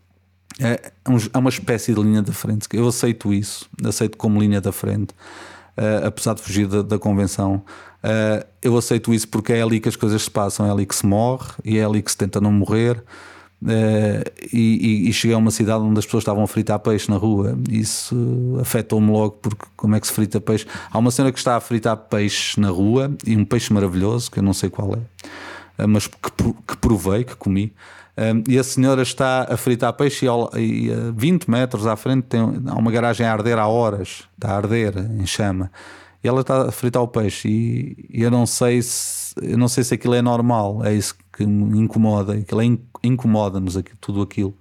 [0.61, 0.92] é,
[1.33, 2.68] é uma espécie de linha da frente.
[2.72, 5.14] Eu aceito isso, aceito como linha da frente.
[5.77, 7.62] uh, apesar de fugir da, da convenção.
[8.03, 10.94] Uh, eu aceito isso porque é ali que as coisas se passam, é ali que
[10.94, 13.03] se morre e é ali que se tenta não morrer.
[13.62, 14.22] Uh,
[14.53, 17.59] e, e, cheguei a uma cidade onde as pessoas estavam a fritar peixe na rua.
[17.70, 20.66] Isso afetou-me logo, porque como é que se frita peixe?
[20.90, 24.38] Há uma cena que está a fritar peixe na rua e um peixe maravilhoso, que
[24.38, 24.92] eu não sei qual
[25.79, 26.18] é, mas que,
[26.68, 27.72] que provei, que comi.
[28.46, 32.74] E a senhora está a fritar peixe e, a 20 metros à frente tem há
[32.74, 35.70] uma garagem a arder há horas, está a arder em chama.
[36.22, 39.83] E ela está a fritar o peixe e, eu não sei se eu não sei
[39.83, 44.57] se aquilo é normal, é isso que me incomoda, aquilo é incomoda-nos tudo aquilo.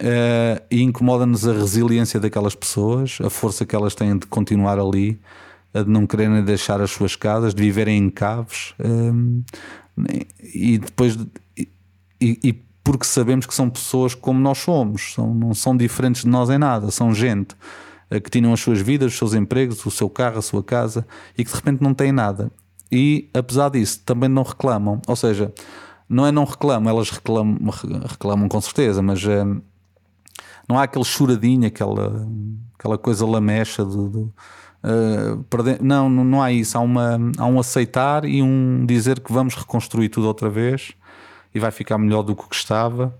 [0.00, 5.18] Uh, e incomoda-nos a resiliência daquelas pessoas, a força que elas têm de continuar ali,
[5.74, 11.18] de não quererem deixar as suas casas, de viverem em caves, eh, e depois
[12.20, 12.52] e, e,
[12.82, 16.58] porque sabemos que são pessoas como nós somos, são, não são diferentes de nós em
[16.58, 17.54] nada, são gente
[18.10, 21.06] uh, que tinham as suas vidas, os seus empregos, o seu carro, a sua casa
[21.36, 22.50] e que de repente não têm nada.
[22.90, 25.52] E apesar disso, também não reclamam, ou seja,
[26.08, 27.58] não é não reclamam, elas reclamam,
[28.08, 29.44] reclamam com certeza, mas é,
[30.68, 32.26] não há aquele choradinho, aquela,
[32.78, 38.24] aquela coisa lamecha de, de uh, não, não há isso, há, uma, há um aceitar
[38.24, 40.92] e um dizer que vamos reconstruir tudo outra vez
[41.56, 43.14] e vai ficar melhor do que estava.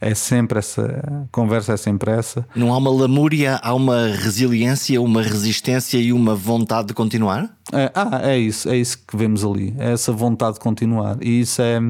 [0.00, 2.46] É sempre essa conversa, é sempre essa.
[2.54, 7.50] Não há uma lamúria, há uma resiliência, uma resistência e uma vontade de continuar?
[7.72, 11.16] É, ah, é isso, é isso que vemos ali, é essa vontade de continuar.
[11.20, 11.80] E isso é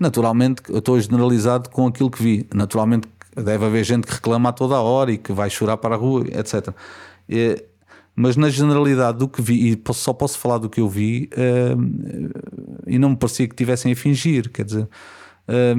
[0.00, 2.48] naturalmente, eu estou generalizado com aquilo que vi.
[2.52, 5.94] Naturalmente deve haver gente que reclama a toda a hora e que vai chorar para
[5.94, 6.70] a rua, etc.
[7.28, 7.62] É,
[8.16, 11.76] mas na generalidade do que vi, e só posso falar do que eu vi, é,
[12.86, 14.88] e não me parecia que tivessem a fingir, quer dizer.
[15.46, 15.74] É,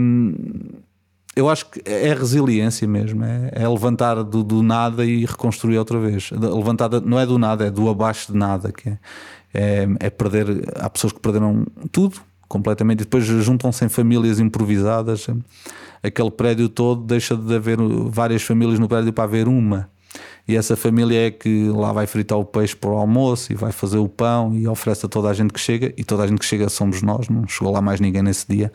[1.35, 5.99] eu acho que é resiliência mesmo, é, é levantar do, do, nada e reconstruir outra
[5.99, 6.31] vez.
[6.31, 8.97] Levantar, não é do nada, é do abaixo de nada, que é,
[9.53, 10.63] é, é perder.
[10.77, 15.27] Há pessoas que perderam tudo completamente e depois juntam-se em famílias improvisadas.
[16.01, 19.89] Aquele prédio todo deixa de haver várias famílias no prédio para haver uma.
[20.47, 23.73] E essa família é que lá vai fritar o peixe para o almoço e vai
[23.73, 25.91] fazer o pão e oferece a toda a gente que chega.
[25.97, 28.71] E toda a gente que chega somos nós, não chegou lá mais ninguém nesse dia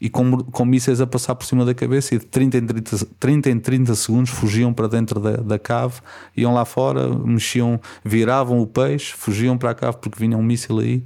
[0.00, 3.06] e com, com mísseis a passar por cima da cabeça e de 30 em 30,
[3.18, 6.00] 30, em 30 segundos fugiam para dentro da, da cave,
[6.34, 10.78] iam lá fora, mexiam, viravam o peixe, fugiam para a cave porque vinha um míssil
[10.78, 11.04] aí.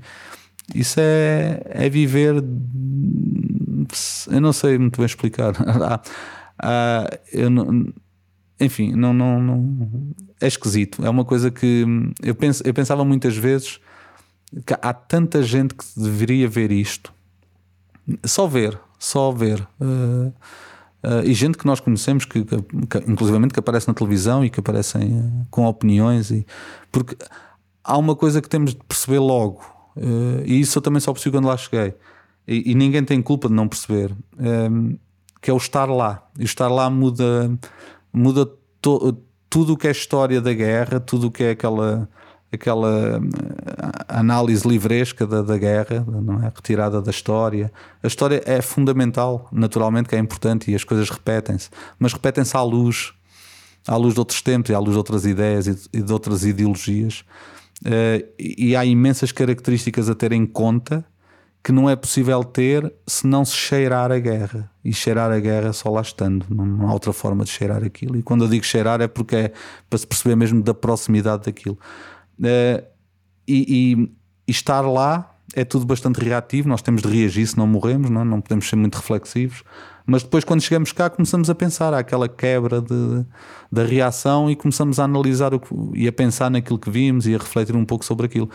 [0.72, 2.36] Isso é, é viver.
[4.30, 5.54] Eu não sei muito bem explicar.
[6.58, 7.92] ah, eu não,
[8.60, 11.04] enfim, não, não, não, é esquisito.
[11.04, 11.84] É uma coisa que
[12.22, 13.80] eu, penso, eu pensava muitas vezes
[14.64, 17.12] que há tanta gente que deveria ver isto
[18.24, 19.66] só ver, só ver.
[19.80, 20.32] Uh,
[21.02, 24.50] uh, e gente que nós conhecemos, que, que, que, inclusivamente que aparece na televisão e
[24.50, 26.30] que aparecem uh, com opiniões.
[26.30, 26.46] E,
[26.90, 27.16] porque
[27.82, 29.60] há uma coisa que temos de perceber logo,
[30.44, 31.94] e isso eu também só percebi quando lá cheguei.
[32.48, 34.12] E, e ninguém tem culpa de não perceber,
[35.40, 36.26] que é o estar lá.
[36.36, 37.56] E o estar lá muda,
[38.12, 38.44] muda
[38.82, 39.16] to,
[39.48, 42.08] tudo o que é história da guerra, tudo o que é aquela
[42.54, 43.20] aquela eh,
[44.08, 46.44] análise livresca da, da guerra, não é?
[46.44, 47.72] retirada da história.
[48.02, 52.62] A história é fundamental, naturalmente que é importante e as coisas repetem-se, mas repetem-se à
[52.62, 53.12] luz,
[53.86, 57.24] à luz de outros tempos e à luz de outras ideias e de outras ideologias.
[57.84, 61.04] Uh, e há imensas características a ter em conta
[61.64, 64.70] que não é possível ter se não se cheirar a guerra.
[64.84, 68.18] E cheirar a guerra só lá estando, não há outra forma de cheirar aquilo.
[68.18, 69.52] E quando eu digo cheirar é porque é
[69.88, 71.78] para se perceber mesmo da proximidade daquilo.
[72.38, 72.84] Uh,
[73.46, 74.12] e, e,
[74.48, 76.68] e, estar lá é tudo bastante reativo.
[76.68, 78.24] Nós temos de reagir se não morremos, não, é?
[78.24, 79.62] não podemos ser muito reflexivos.
[80.06, 83.24] Mas depois, quando chegamos cá, começamos a pensar, há aquela quebra de,
[83.72, 87.34] da reação e começamos a analisar o que, e a pensar naquilo que vimos e
[87.34, 88.50] a refletir um pouco sobre aquilo.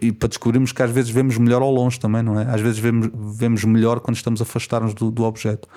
[0.00, 2.44] E para descobrirmos que às vezes vemos melhor ao longe também, não é?
[2.52, 5.68] Às vezes vemos, vemos melhor quando estamos a afastar-nos do, do objeto.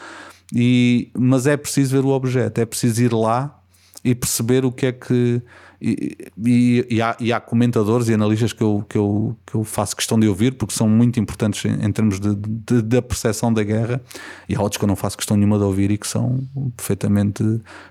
[0.52, 3.63] E, mas é preciso ver o objeto, é preciso ir lá
[4.04, 5.42] e perceber o que é que
[5.86, 9.66] e, e, e, há, e, há, comentadores e analistas que eu, que, eu, que eu
[9.66, 13.54] faço questão de ouvir porque são muito importantes em, em termos de, de, da percepção
[13.54, 14.02] da guerra
[14.48, 16.42] e há outros que eu não faço questão nenhuma de ouvir e que são
[16.78, 17.44] perfeitamente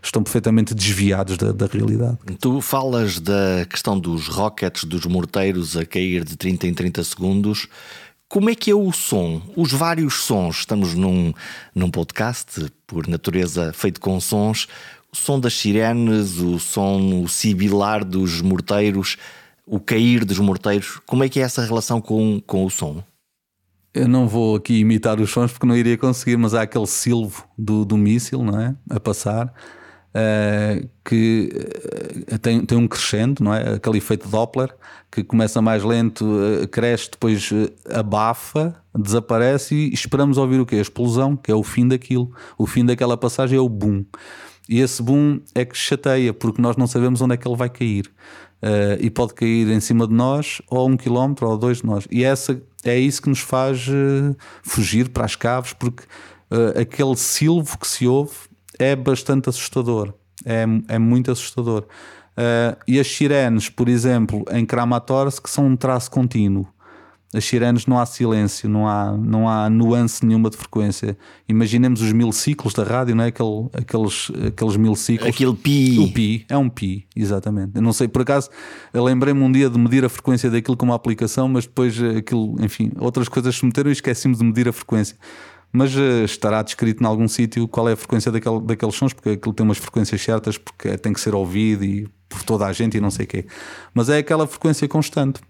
[0.03, 2.17] estão perfeitamente desviados da, da realidade.
[2.41, 7.69] Tu falas da questão dos rockets, dos morteiros a cair de 30 em 30 segundos.
[8.27, 9.43] Como é que é o som?
[9.55, 10.61] Os vários sons.
[10.61, 11.35] Estamos num,
[11.75, 14.67] num podcast, por natureza, feito com sons
[15.13, 19.19] o som das sirenes, o som, o sibilar dos morteiros,
[19.67, 23.03] o cair dos morteiros, como é que é essa relação com, com o som?
[23.95, 27.47] Eu não vou aqui imitar os sons porque não iria conseguir, mas há aquele silvo
[27.59, 28.75] do, do míssil, não é?
[28.89, 29.53] A passar.
[30.15, 31.51] uh, que
[32.33, 33.75] uh, tem, tem um crescendo, não é?
[33.75, 34.75] Aquele efeito Doppler
[35.11, 37.51] que começa mais lento, uh, cresce, depois
[37.93, 40.77] abafa, desaparece e esperamos ouvir o quê?
[40.77, 42.33] A explosão, que é o fim daquilo.
[42.57, 44.05] O fim daquela passagem é o boom.
[44.73, 47.69] E esse boom é que chateia, porque nós não sabemos onde é que ele vai
[47.69, 48.07] cair.
[48.63, 52.09] Uh, e pode cair em cima de nós, ou um quilómetro, ou dois de nós.
[52.11, 56.05] E essa, é isso que nos faz uh, fugir para as caves, porque
[56.51, 58.33] uh, aquele silvo que se ouve
[58.79, 60.15] é bastante assustador.
[60.43, 61.85] É, é muito assustador.
[62.89, 66.67] e as sirenes, por exemplo, em Kramatorsk, são um traço contínuo
[67.35, 71.17] as sirenes não há silêncio, não há, não há nuance nenhuma de frequência.
[71.49, 73.29] Imaginemos os mil ciclos da rádio, não é?
[73.29, 75.31] Aquele, aqueles, aqueles mil ciclos.
[75.31, 75.99] Aquele pi.
[75.99, 77.73] O pi, é um pi, exatamente.
[77.75, 78.51] Eu não sei, por acaso,
[78.93, 82.93] lembrei-me um dia de medir a frequência daquilo com uma aplicação, mas depois aquilo, enfim,
[82.99, 85.17] outras coisas se meteram e esqueci-me de medir a frequência.
[85.73, 89.31] Mas uh, estará descrito em algum sítio qual é a frequência daquele, daqueles sons, porque
[89.31, 92.99] aquilo tem umas frequências certas, porque tem que ser ouvido e por toda a gente
[92.99, 93.47] e não sei o quê.
[93.95, 95.41] Mas é aquela frequência constante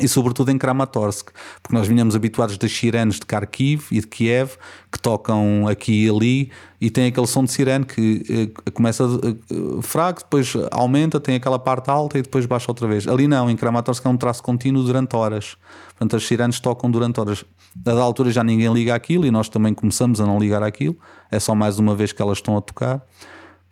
[0.00, 1.28] e sobretudo em Kramatorsk,
[1.62, 4.52] porque nós vinhamos habituados das sirenes de Kharkiv e de Kiev,
[4.90, 6.50] que tocam aqui e ali,
[6.80, 11.58] e tem aquele som de sirene que eh, começa eh, fraco, depois aumenta, tem aquela
[11.58, 13.06] parte alta e depois baixa outra vez.
[13.06, 15.56] Ali não, em Kramatorsk é um traço contínuo durante horas.
[15.90, 17.44] Portanto, as sirenes tocam durante horas.
[17.86, 20.96] A da altura já ninguém liga aquilo e nós também começamos a não ligar aquilo,
[21.30, 23.02] é só mais uma vez que elas estão a tocar,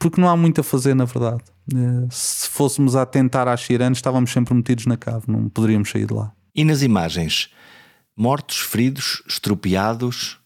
[0.00, 1.42] porque não há muito a fazer, na verdade.
[1.72, 6.06] Eh, se fôssemos a tentar às sirenes, estávamos sempre metidos na cave, não poderíamos sair
[6.06, 6.32] de lá.
[6.54, 7.50] E nas imagens?
[8.16, 10.38] Mortos, feridos, estropiados?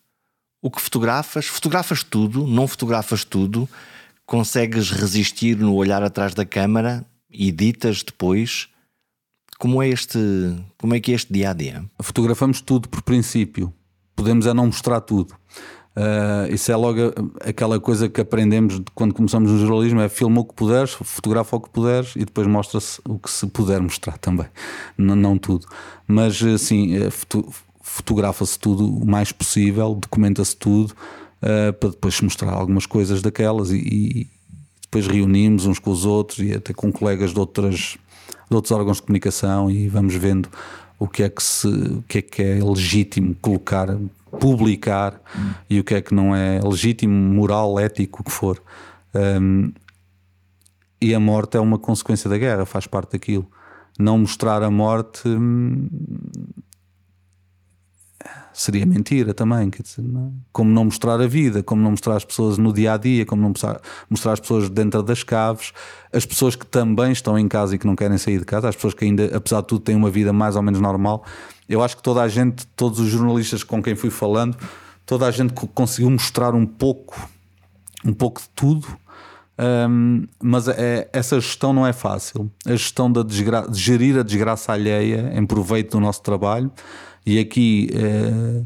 [0.60, 1.46] O que fotografas?
[1.46, 2.44] Fotografas tudo?
[2.46, 3.68] Não fotografas tudo?
[4.26, 7.06] Consegues resistir no olhar atrás da câmara?
[7.30, 8.68] Editas depois?
[9.56, 10.18] Como é este,
[10.76, 11.84] como é que é este dia a dia?
[12.02, 13.72] Fotografamos tudo por princípio.
[14.16, 15.34] Podemos é não mostrar tudo.
[15.96, 16.98] Uh, isso é logo
[17.40, 21.60] aquela coisa que aprendemos quando começamos no jornalismo: é filma o que puderes, fotografa o
[21.60, 24.46] que puderes e depois mostra-se o que se puder mostrar também,
[24.98, 25.66] não, não tudo.
[26.06, 27.48] Mas assim, foto,
[27.80, 30.94] fotografa-se tudo o mais possível, documenta-se tudo
[31.42, 34.26] uh, para depois mostrar algumas coisas daquelas e, e,
[34.82, 37.98] depois reunimos uns com os outros e até com colegas de, outras,
[38.48, 40.48] de outros órgãos de comunicação e vamos vendo
[40.98, 43.96] o que é que, se, o que, é, que é legítimo colocar
[44.38, 45.20] publicar
[45.68, 48.62] e o que é que não é legítimo, moral, ético, o que for.
[49.14, 49.72] Um,
[51.00, 53.46] e a morte é uma consequência da guerra, faz parte daquilo.
[53.98, 55.88] Não mostrar a morte hum,
[58.54, 59.68] seria mentira também.
[59.68, 60.28] Dizer, não?
[60.28, 60.30] É?
[60.52, 63.42] Como não mostrar a vida, como não mostrar as pessoas no dia a dia, como
[63.42, 63.52] não
[64.08, 65.72] mostrar as pessoas dentro das caves,
[66.12, 68.76] as pessoas que também estão em casa e que não querem sair de casa, as
[68.76, 71.24] pessoas que ainda, apesar de tudo, têm uma vida mais ou menos normal.
[71.68, 74.56] Eu acho que toda a gente, todos os jornalistas com quem fui falando,
[75.06, 77.28] toda a gente conseguiu mostrar um pouco,
[78.04, 78.86] um pouco de tudo.
[79.56, 82.50] Um, mas é, essa gestão não é fácil.
[82.66, 86.70] A gestão da desgra de gerir a desgraça alheia em proveito do nosso trabalho.
[87.24, 88.64] E aqui eh,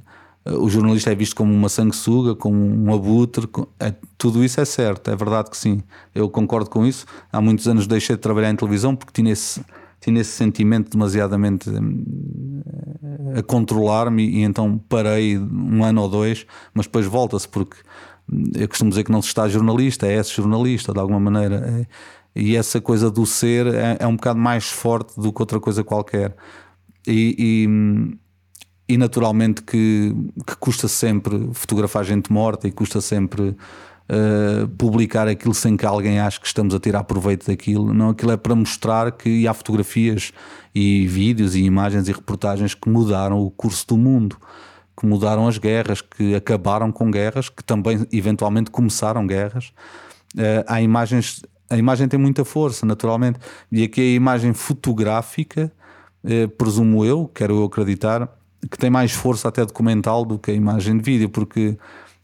[0.57, 3.49] o jornalista é visto como uma sanguessuga, como um abutre.
[3.79, 5.83] É, tudo isso é certo, é verdade que sim.
[6.15, 7.07] Eu concordo com isso.
[7.33, 9.65] Há muitos anos deixei de trabalhar em televisão porque tinha esse
[10.01, 16.87] tinha esse sentimento demasiadamente eh, a controlar-me e então parei um ano ou dois, mas
[16.87, 17.77] depois volta-se porque
[18.55, 21.57] eu costumo dizer que não se está jornalista, é esse jornalista de alguma maneira.
[21.57, 21.87] É,
[22.41, 25.83] e essa coisa do ser é, é, um bocado mais forte do que outra coisa
[25.83, 26.37] qualquer.
[27.07, 30.15] E, e, e naturalmente que,
[30.47, 33.57] que, custa sempre fotografar gente morta e custa sempre
[34.09, 37.93] uh, publicar aquilo sem que alguém ache que estamos a tirar proveito daquilo.
[37.93, 40.33] Não, aquilo é para mostrar que há fotografias
[40.75, 44.37] e vídeos e imagens e reportagens que mudaram o curso do mundo,
[44.99, 49.73] que mudaram as guerras, que acabaram com guerras, que também eventualmente começaram guerras.
[50.35, 53.39] Uh, há imagens, a imagem tem muita força, naturalmente,
[53.71, 55.73] e aqui a imagem fotográfica,
[56.25, 58.29] uh, presumo eu, quero eu acreditar,
[58.71, 61.79] que tem mais força até documental do que a imagem de vídeo, porque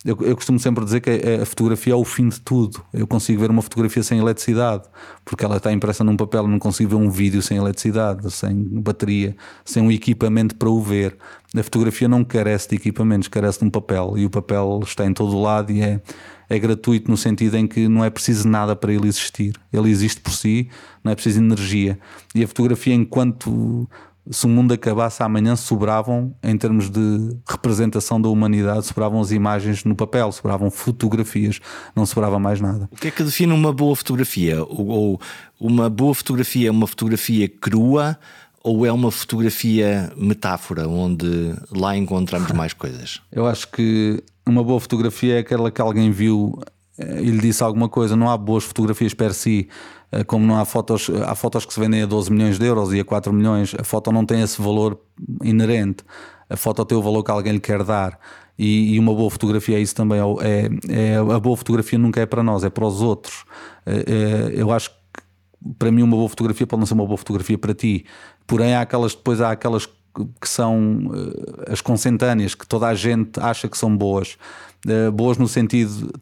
[0.05, 2.85] eu, eu, costumo sempre dizer que a, fotografia é o fim de tudo.
[2.93, 4.85] Eu consigo ver uma fotografia sem eletricidade,
[5.25, 6.46] porque ela está impressa num papel.
[6.46, 9.35] Não consigo ver um vídeo sem eletricidade, sem bateria,
[9.65, 11.17] sem um equipamento para o ver.
[11.57, 14.19] A fotografia não carece de equipamentos, carece de um papel.
[14.19, 16.02] E o papel está em todo o lado e é,
[16.50, 19.55] é gratuito no sentido em que não é preciso nada para ele existir.
[19.73, 20.69] Ele existe por si,
[21.02, 21.98] não é preciso energia.
[22.35, 23.88] E a fotografia, enquanto
[24.31, 29.85] se o mundo acabasse amanhã, sobravam, em termos de representação da humanidade, sobravam as imagens
[29.85, 31.60] no papel, sobravam fotografias,
[31.94, 32.88] não sobrava mais nada.
[32.90, 34.64] O que é que define uma boa fotografia?
[34.64, 35.20] Ou
[35.60, 38.18] uma boa fotografia é uma fotografia crua
[38.62, 43.20] ou é uma fotografia metáfora, onde lá encontramos mais coisas?
[43.31, 46.58] Eu acho que uma boa fotografia é aquela que alguém viu
[46.99, 48.17] e lhe disse alguma coisa.
[48.17, 49.69] Não há boas fotografias per si,
[50.27, 53.01] como não há fotos, há fotos que se vendem a 12 milhões de euros e
[53.01, 53.75] a 4 milhões.
[53.79, 55.01] A foto não tem esse valor
[55.42, 56.05] inerente.
[56.49, 58.19] A foto tem o valor que alguém lhe quer dar.
[58.59, 60.21] E, e, uma boa fotografia é isso também.
[60.40, 63.45] É, é, a boa fotografia nunca é para nós, é para os outros.
[63.85, 64.97] É, eu acho que
[65.79, 68.05] para mim uma boa fotografia pode não ser uma boa fotografia para ti.
[68.47, 71.11] Porém, há aquelas, depois há aquelas que são
[71.69, 74.38] as consentâneas, que toda a gente acha que são boas.
[75.13, 76.13] Boas no sentido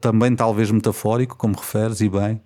[0.00, 2.40] também talvez metafórico, como referes, e bem.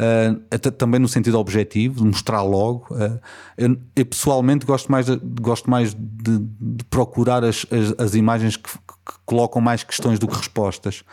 [0.00, 2.86] Uh, também no sentido objetivo, de mostrar logo.
[2.90, 3.20] Uh,
[3.58, 8.56] eu, eu, pessoalmente gosto mais de, gosto mais de, de procurar as, as, as imagens
[8.56, 11.04] que, que, colocam mais questões do que respostas.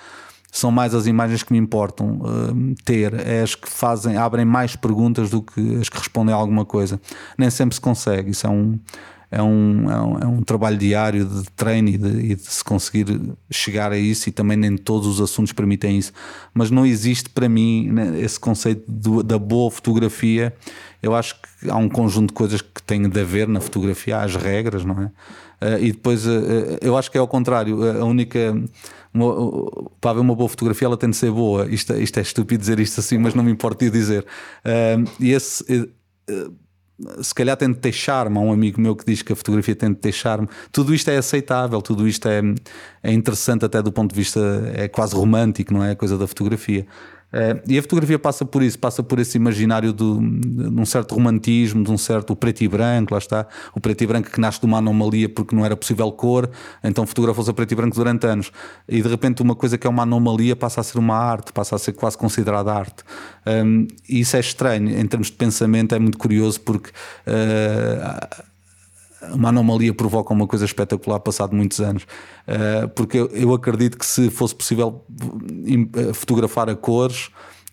[0.50, 4.78] São mais as imagens que me importam uh, ter, é as que fazem, abrem mais
[4.78, 7.02] perguntas do que as que respondem a alguma coisa.
[7.38, 8.80] Nem sempre se consegue, isso é um,
[9.30, 12.64] é um, é um, é um, trabalho diário de treino e de, e de, se
[12.64, 13.06] conseguir
[13.52, 16.14] chegar a isso, e também nem todos os assuntos permitem isso.
[16.54, 20.54] Mas não existe para mim né, esse conceito do, da boa fotografia.
[21.04, 24.24] Eu acho que há um conjunto de coisas que têm de haver na fotografia, há
[24.24, 25.12] as regras, não é?
[25.60, 28.56] Uh, e depois uh, eu acho que é ao contrário, a única.
[29.14, 29.34] Uma,
[30.00, 31.68] para haver uma boa fotografia, ela tem de ser boa.
[31.68, 34.26] Isto, isto é estúpido dizer isto assim, mas não me importa de dizer.
[34.64, 35.90] Uh, e esse
[37.22, 38.38] se calhar tem de ter charme.
[38.38, 40.48] Há um amigo meu que diz que a fotografia tem de ter charme.
[40.72, 42.42] Tudo isto é aceitável, tudo isto é,
[43.04, 44.40] é interessante, até do ponto de vista,
[44.74, 45.92] é quase romântico, não é?
[45.92, 46.86] A coisa da fotografia.
[47.34, 51.84] Uh, e a fotografia passa por isso, passa por esse imaginário de, um certo romantismo,
[51.84, 54.66] de um certo preto e branco, lá está, o preto e branco que nasce de
[54.66, 56.50] uma anomalia porque não era possível cor,
[56.82, 58.52] então fotografou-se a preto e branco durante anos.
[58.88, 61.76] E de repente uma coisa que é uma anomalia passa a ser uma arte, passa
[61.76, 63.04] a ser quase considerada arte.
[63.46, 66.92] Um, e isso é estranho, em termos de pensamento, é muito curioso porque.
[67.28, 68.48] Uh,
[69.34, 72.04] uma anomalia provoca uma coisa espetacular passado muitos anos.
[72.48, 75.06] Uh, porque eu, acredito que se fosse possível
[75.96, 77.30] eh, fotografar a cores,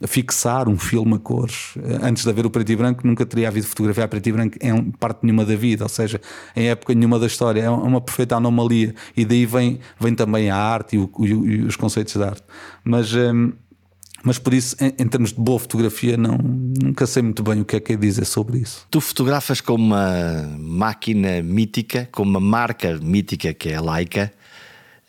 [0.06, 3.48] fixar um filme a cores, eh, antes de haver o preto e branco, nunca teria
[3.48, 6.20] havido fotografia a preto e branco em parte nenhuma da vida, ou seja,
[6.56, 7.62] em época nenhuma da história.
[7.62, 8.94] É uma perfeita anomalia.
[9.16, 11.10] E daí vem, vem também a arte e, o,
[11.46, 12.44] e os conceitos da arte.
[12.82, 13.12] Mas.
[14.24, 17.64] Mas por isso, em, em, termos de boa fotografia, não, nunca sei muito bem o
[17.64, 18.86] que é que é dizer sobre isso.
[18.90, 24.32] Tu fotografas com uma máquina mítica, com uma marca mítica que é a Leica.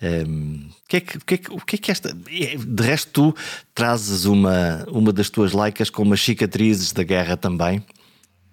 [0.02, 2.14] Um, que é que, que, é que, o que é que esta.
[2.14, 3.36] De resto, tu
[3.74, 7.80] trazes uma, uma das tuas Leicas com umas cicatrizes da guerra também.
[7.80, 7.84] O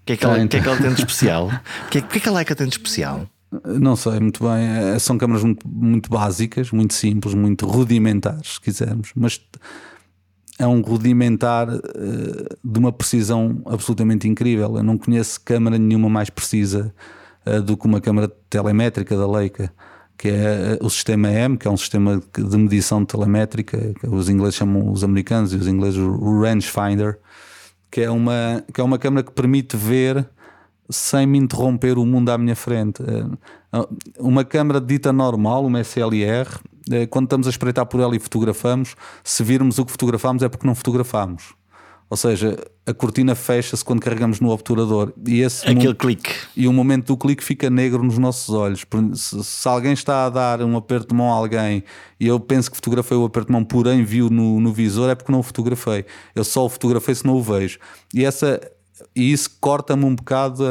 [0.07, 1.51] que é que, ela, que, é que ela tem de especial?
[1.87, 3.29] O que, é, que é que a Leica tem de especial?
[3.65, 4.65] Não sei muito bem.
[4.65, 9.11] É, são câmaras muito, muito básicas, muito simples, muito rudimentares, se quisermos.
[9.15, 9.41] Mas
[10.63, 11.81] é um rudimentar uh,
[12.63, 14.77] de uma precisão absolutamente incrível.
[14.77, 16.95] Eu não conheço câmara nenhuma mais precisa
[17.45, 19.73] uh, do que uma câmara telemétrica da Leica,
[20.17, 24.29] que é uh, o sistema M, que é um sistema de medição telemétrica, que os
[24.29, 27.19] ingleses chamam os americanos e os ingleses o rangefinder,
[27.91, 30.29] que é uma que é uma câmara que permite ver
[30.93, 33.03] sem me interromper o mundo à minha frente.
[34.19, 36.49] Uma câmara dita normal, uma SLR,
[36.91, 40.49] eh, quando estamos a espreitar por ela e fotografamos, se virmos o que fotografamos é
[40.49, 41.55] porque não fotografamos.
[42.13, 45.15] Ou seja, a cortina fecha-se quando carregamos no obturador.
[45.27, 46.31] E esse Aquele clique.
[46.55, 48.85] E o momento do clique fica negro nos nossos olhos.
[49.15, 51.83] Se, se, alguém está a dar um aperto de mão a alguém
[52.21, 55.15] e eu penso que fotografei o aperto de mão, porém viu no, no visor, é
[55.15, 56.05] porque não o fotografei.
[56.35, 57.79] Eu só o fotografei se não o vejo.
[58.13, 58.61] E, essa,
[59.15, 60.65] e isso corta-me um bocado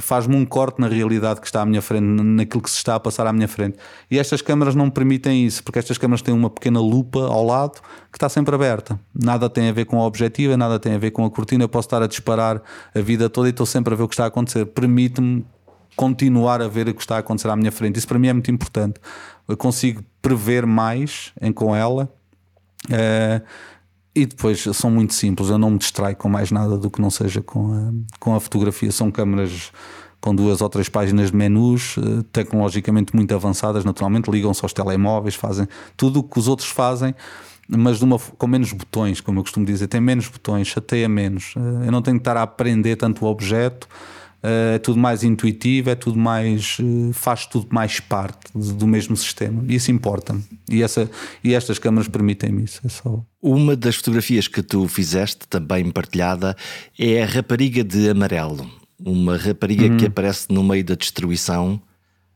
[0.00, 3.00] faz-me um corte na realidade que está à minha frente, naquilo que se está a
[3.00, 3.76] passar à minha frente.
[4.10, 7.80] E estas câmaras não permitem isso, porque estas câmaras têm uma pequena lupa ao lado
[8.10, 8.98] que está sempre aberta.
[9.14, 11.64] Nada tem a ver com a objetiva, nada tem a ver com a cortina.
[11.64, 12.62] Eu posso estar a disparar
[12.94, 14.64] a vida toda e estou sempre a ver o que está a acontecer.
[14.66, 15.44] Permite-me
[15.96, 17.98] continuar a ver o que está a acontecer à minha frente.
[17.98, 18.98] Isso para mim é muito importante.
[19.46, 22.10] Eu consigo prever mais em, com ela.
[22.86, 23.44] Uh,
[24.14, 27.10] e depois são muito simples, eu não me distraio com mais nada do que não
[27.10, 28.92] seja com a, com a fotografia.
[28.92, 29.72] São câmaras
[30.20, 35.34] com duas ou três páginas de menus, eh, tecnologicamente muito avançadas, naturalmente, ligam-se aos telemóveis,
[35.34, 37.14] fazem tudo o que os outros fazem,
[37.68, 41.52] mas uma, com menos botões, como eu costumo dizer, tem menos botões, chateia menos.
[41.56, 43.86] Eh, eu não tenho que estar a aprender tanto o objeto
[44.46, 46.76] é tudo mais intuitivo, é tudo mais.
[46.78, 49.64] Eh, faz tudo mais parte do mesmo sistema.
[49.66, 50.44] E isso importa-me.
[50.68, 51.10] E, essa,
[51.42, 52.80] e estas câmaras permitem-me isso.
[52.84, 53.24] É só...
[53.40, 56.54] Uma das fotografias que tu fizeste, também partilhada,
[56.98, 58.70] é a rapariga de amarelo.
[59.02, 59.96] Uma rapariga uhum.
[59.96, 61.80] que aparece no meio da destruição.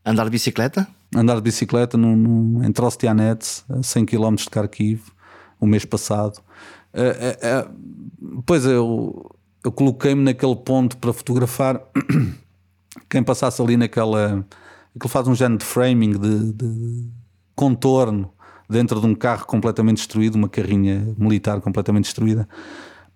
[0.02, 0.88] Andar de bicicleta?
[1.14, 5.02] Andar de bicicleta no, no, em Trostianets, a 100 km de Kharkiv,
[5.60, 6.40] o mês passado.
[6.94, 7.68] É, é,
[8.46, 9.30] pois eu
[9.64, 11.80] eu coloquei-me naquele ponto para fotografar
[13.08, 14.46] quem passasse ali naquela.
[14.94, 17.10] Aquilo faz um género de framing, de, de
[17.54, 18.32] contorno
[18.68, 22.48] dentro de um carro completamente destruído, uma carrinha militar completamente destruída.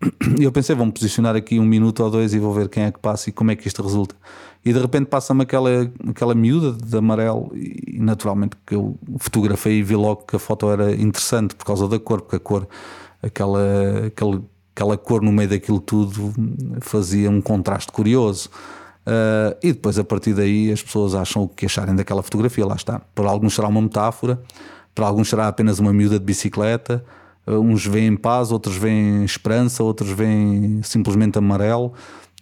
[0.36, 2.90] E eu pensei, vamos posicionar aqui um minuto ou dois e vou ver quem é
[2.90, 4.16] que passa e como é que isto resulta.
[4.64, 5.70] E de repente passa-me aquela,
[6.08, 10.68] aquela miúda de amarelo e naturalmente que eu fotografei e vi logo que a foto
[10.70, 12.68] era interessante por causa da cor, porque a cor,
[13.22, 14.42] aquela, aquela,
[14.74, 16.32] aquela cor no meio daquilo tudo
[16.80, 18.50] fazia um contraste curioso.
[19.06, 22.76] Uh, e depois a partir daí as pessoas acham o que acharem daquela fotografia, lá
[22.76, 23.00] está.
[23.14, 24.40] Para alguns será uma metáfora,
[24.94, 27.04] para alguns será apenas uma miúda de bicicleta,
[27.46, 31.92] uh, uns veem paz, outros veem esperança, outros veem simplesmente amarelo.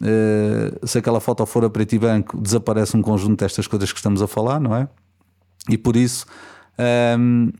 [0.02, 3.98] Uh, se aquela foto for a preto e branco, desaparece um conjunto destas coisas que
[3.98, 4.88] estamos a falar, não é?
[5.68, 6.26] E por isso,
[7.18, 7.50] um,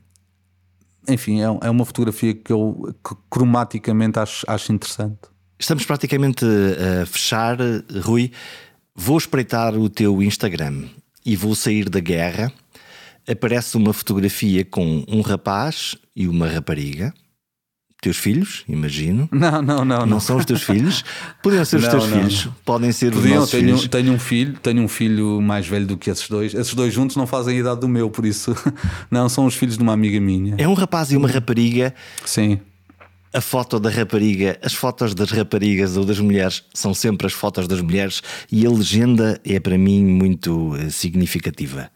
[1.07, 5.19] enfim, é, é, uma fotografia que eu que cromaticamente acho, acho interessante.
[5.59, 7.57] Estamos praticamente a fechar,
[8.03, 8.31] Rui.
[8.95, 10.85] Vou espreitar o teu Instagram
[11.25, 12.51] e vou sair da guerra.
[13.29, 17.13] Aparece uma fotografia com um rapaz e uma rapariga.
[18.01, 19.29] Teus filhos, imagino.
[19.31, 19.99] Não, não, não.
[19.99, 20.19] Não, não.
[20.19, 21.05] são os teus filhos.
[21.43, 22.17] Podiam ser os não, teus não.
[22.17, 22.49] filhos.
[22.65, 23.87] Podem ser Podiam, os tenho, filhos.
[23.87, 26.55] Tenho um filho, tenho um filho mais velho do que esses dois.
[26.55, 28.55] Esses dois juntos não fazem a idade do meu, por isso.
[29.11, 30.55] Não, são os filhos de uma amiga minha.
[30.57, 31.93] É um rapaz e uma rapariga.
[32.25, 32.59] Sim
[33.33, 37.67] a foto da rapariga, as fotos das raparigas ou das mulheres são sempre as fotos
[37.67, 38.21] das mulheres
[38.51, 41.89] e a legenda é para mim muito uh, significativa.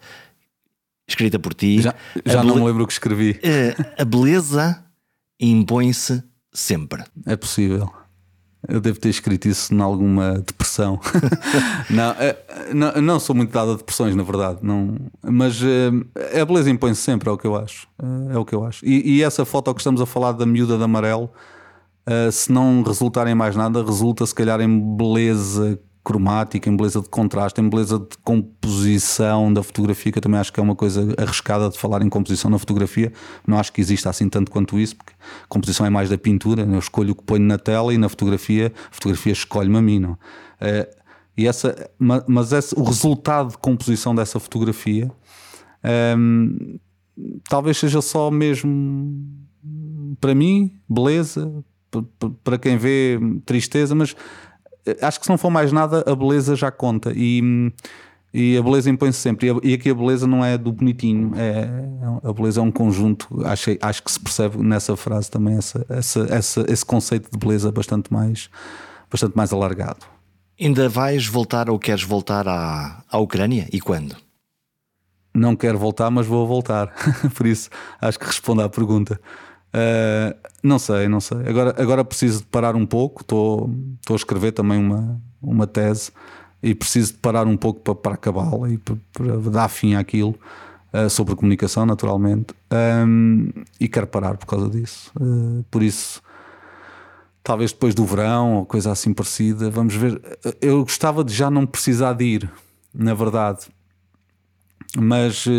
[1.07, 1.81] Escrita por ti.
[1.81, 1.93] Já,
[2.25, 3.31] já não me lembro o que escrevi.
[3.31, 4.84] Uh, a beleza
[5.39, 6.23] impõe-se
[6.53, 7.03] sempre.
[7.25, 7.91] É possível.
[8.67, 10.99] Eu devo ter escrito isso em alguma depressão.
[11.89, 12.37] não, é,
[12.73, 14.59] não, não, sou muito dado a depressões, na verdade.
[14.61, 17.87] Não, mas é, a beleza impõe-se sempre, é o que eu acho.
[18.01, 18.83] É, é o que eu acho.
[18.85, 21.29] E, e, essa foto que estamos a falar da miúda de amarelo,
[22.07, 27.01] uh, se não resultar em mais nada, resulta se calhar em beleza cromática, em beleza
[27.01, 30.75] de contraste, em beleza de composição da fotografia, que eu também acho que é uma
[30.75, 33.11] coisa arriscada de falar em composição na fotografia.
[33.45, 35.13] Não acho que exista assim tanto quanto isso, porque
[35.49, 36.61] composição é mais da pintura.
[36.61, 39.99] Eu escolho o que ponho na tela e na fotografia, a fotografia escolhe-me a mim.
[39.99, 40.17] Não?
[40.61, 40.87] É,
[41.35, 45.11] e essa, mas esse, o resultado de composição dessa fotografia
[45.83, 46.15] é,
[47.49, 49.11] talvez seja só mesmo
[50.21, 51.51] para mim, beleza,
[52.43, 54.15] para quem vê tristeza, mas
[55.01, 57.11] acho que se não for mais nada, a beleza já conta.
[57.15, 57.71] E,
[58.33, 59.47] e a beleza impõe-se sempre.
[59.63, 61.69] E, aqui a beleza não é do bonitinho, é,
[62.23, 63.27] a beleza é um conjunto.
[63.45, 67.71] Acho, acho que se percebe nessa frase também essa, essa, essa, esse conceito de beleza
[67.71, 68.49] bastante mais,
[69.09, 70.05] bastante mais alargado.
[70.59, 74.15] Ainda vais voltar ou queres voltar à, à Ucrânia e quando?
[75.33, 76.93] Não quero voltar, mas vou voltar.
[77.35, 77.69] Por isso,
[77.99, 79.19] acho que respondo à pergunta.
[79.75, 81.39] Uh, não sei, não sei.
[81.47, 83.21] Agora, agora preciso de parar um pouco.
[83.21, 83.69] Estou
[84.09, 86.11] a escrever também uma, uma tese
[86.63, 90.35] e preciso de parar um pouco para, para acabá-la e para, para, dar fim àquilo.
[90.93, 92.53] Uh, sobre comunicação, naturalmente.
[93.05, 95.11] Um, e quero parar por causa disso.
[95.19, 96.21] Uh, por isso,
[97.43, 100.21] talvez depois do verão ou coisa assim parecida, vamos ver.
[100.61, 102.51] Eu gostava de já não precisar de ir,
[102.93, 103.67] na verdade
[104.97, 105.51] mas uh,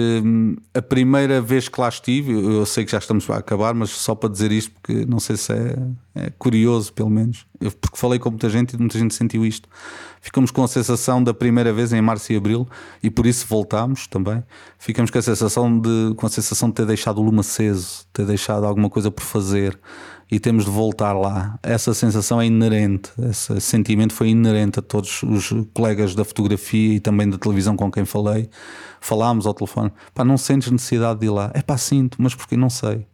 [0.72, 4.14] a primeira vez que lá estive, eu sei que já estamos a acabar, mas só
[4.14, 5.76] para dizer isto, porque não sei se é,
[6.14, 9.68] é, curioso, pelo menos, eu, porque falei com muita gente e muita gente sentiu isto.
[10.22, 12.66] Ficamos com a sensação da primeira vez em março e abril,
[13.02, 14.42] e por isso voltámos também.
[14.78, 18.24] Ficamos com a sensação de, com a sensação de ter deixado o lume aceso, ter
[18.24, 19.78] deixado alguma coisa por fazer
[20.30, 21.58] e temos de voltar lá.
[21.62, 27.00] Essa sensação é inerente, esse sentimento foi inerente a todos os colegas da fotografia e
[27.00, 28.48] também da televisão com quem falei.
[29.00, 31.50] Falámos ao telefone, pá, não sentes necessidade de ir lá?
[31.54, 32.56] É pá, sinto, mas porquê?
[32.56, 33.06] Não sei.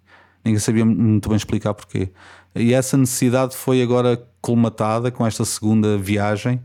[0.45, 2.11] Ninguém sabia muito bem explicar porquê.
[2.55, 6.57] E essa necessidade foi agora colmatada com esta segunda viagem.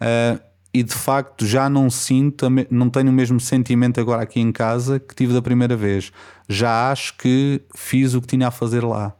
[0.00, 0.38] Uh,
[0.72, 4.98] e de facto já não sinto, não tenho o mesmo sentimento agora aqui em casa
[4.98, 6.10] que tive da primeira vez.
[6.48, 9.14] Já acho que fiz o que tinha a fazer lá.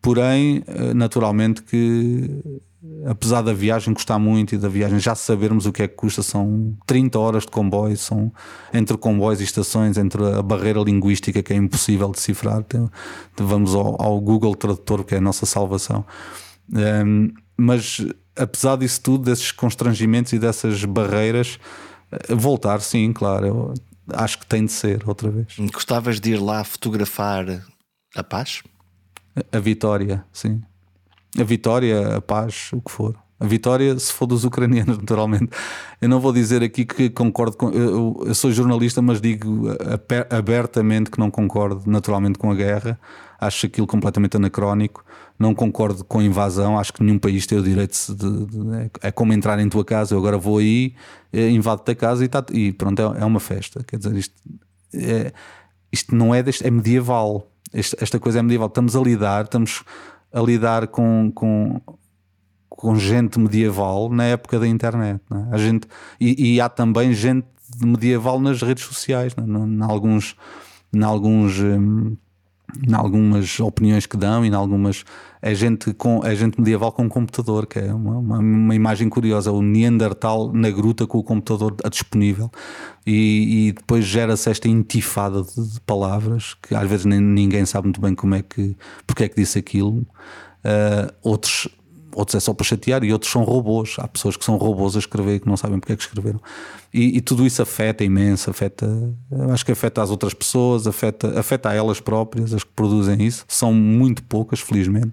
[0.00, 2.42] Porém, eh, naturalmente que
[3.06, 6.22] apesar da viagem custar muito e da viagem já sabermos o que é que custa,
[6.22, 8.32] são 30 horas de comboio, são
[8.72, 12.64] entre comboios e estações, entre a barreira linguística que é impossível decifrar.
[13.36, 16.04] Vamos ao, ao Google Tradutor, que é a nossa salvação.
[16.72, 18.04] Um, ehm, mas
[18.36, 21.58] apesar disso tudo, desses constrangimentos e dessas barreiras,
[22.12, 23.74] eh, voltar, sim, claro,
[24.12, 25.56] acho que tem de ser outra vez.
[25.72, 27.62] Gostavas de ir lá fotografar
[28.14, 28.62] a paz?
[29.52, 30.62] A vitória, sim.
[31.38, 33.16] A vitória, a paz, o que for.
[33.40, 35.50] A vitória, se for dos ucranianos, naturalmente.
[36.00, 37.70] Eu não vou dizer aqui que concordo com.
[37.70, 39.68] Eu, eu, sou jornalista, mas digo
[40.30, 42.98] abertamente que não concordo, naturalmente, com a guerra.
[43.40, 45.04] Acho aquilo completamente anacrónico.
[45.38, 46.76] Não concordo com a invasão.
[46.76, 48.46] Acho que nenhum país tem o direito de.
[48.46, 50.14] de, é, é como entrar em tua casa.
[50.14, 50.94] Eu agora vou aí,
[51.32, 53.84] eh, invado-te a casa e, tá, e pronto, é, é, uma festa.
[53.84, 54.34] Quer dizer, isto,
[54.92, 55.32] é,
[55.92, 58.68] isto não é, deste, é medieval esta coisa é medieval.
[58.68, 59.84] Estamos a lidar, estamos
[60.32, 61.80] a lidar com, com,
[62.68, 65.20] com gente medieval na época da internet.
[65.30, 65.54] É?
[65.54, 65.86] A gente,
[66.20, 67.46] e, e, há também gente
[67.80, 69.40] medieval nas redes sociais, é?
[69.40, 70.36] em alguns,
[70.92, 72.16] em alguns hum,
[72.86, 75.04] em algumas opiniões que dão e em algumas
[75.40, 79.08] é gente com é gente medieval com um computador que é uma, uma, uma imagem
[79.08, 79.52] curiosa.
[79.52, 82.50] O Neandertal na gruta com o computador disponível.
[83.06, 87.86] E, e depois gera-se esta intifada de, de, palavras que às vezes nem, ninguém sabe
[87.86, 90.06] muito bem como é que porque é que disse aquilo.
[90.58, 91.68] Uh, outros
[92.18, 93.96] outros é só para chatear e outros são robôs.
[93.98, 96.40] Há pessoas que são robôs a escrever e que não sabem porque é que escreveram.
[96.92, 98.86] E, e, tudo isso afeta imenso, afeta,
[99.52, 103.44] acho que afeta as outras pessoas, afeta, afeta a elas próprias, as que produzem isso.
[103.46, 105.12] São muito poucas, felizmente.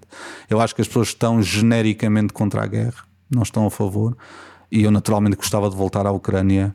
[0.50, 4.16] Eu acho que as pessoas estão genericamente contra a guerra, não estão a favor.
[4.72, 6.74] E eu naturalmente gostava de voltar à Ucrânia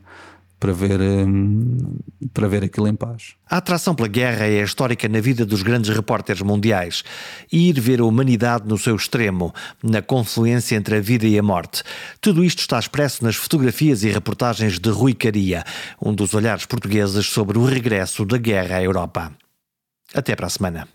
[0.62, 1.98] para ver, hum,
[2.32, 3.34] para ver aquilo em paz.
[3.50, 7.02] A atração pela guerra é histórica na vida dos grandes repórteres mundiais.
[7.50, 9.52] Ir ver a humanidade no seu extremo,
[9.82, 11.82] na confluência entre a vida e a morte.
[12.20, 15.64] Tudo isto está expresso nas fotografias e reportagens de Rui Caria,
[16.00, 19.32] um dos olhares portugueses sobre o regresso da guerra à Europa.
[20.14, 20.86] Até para a semana.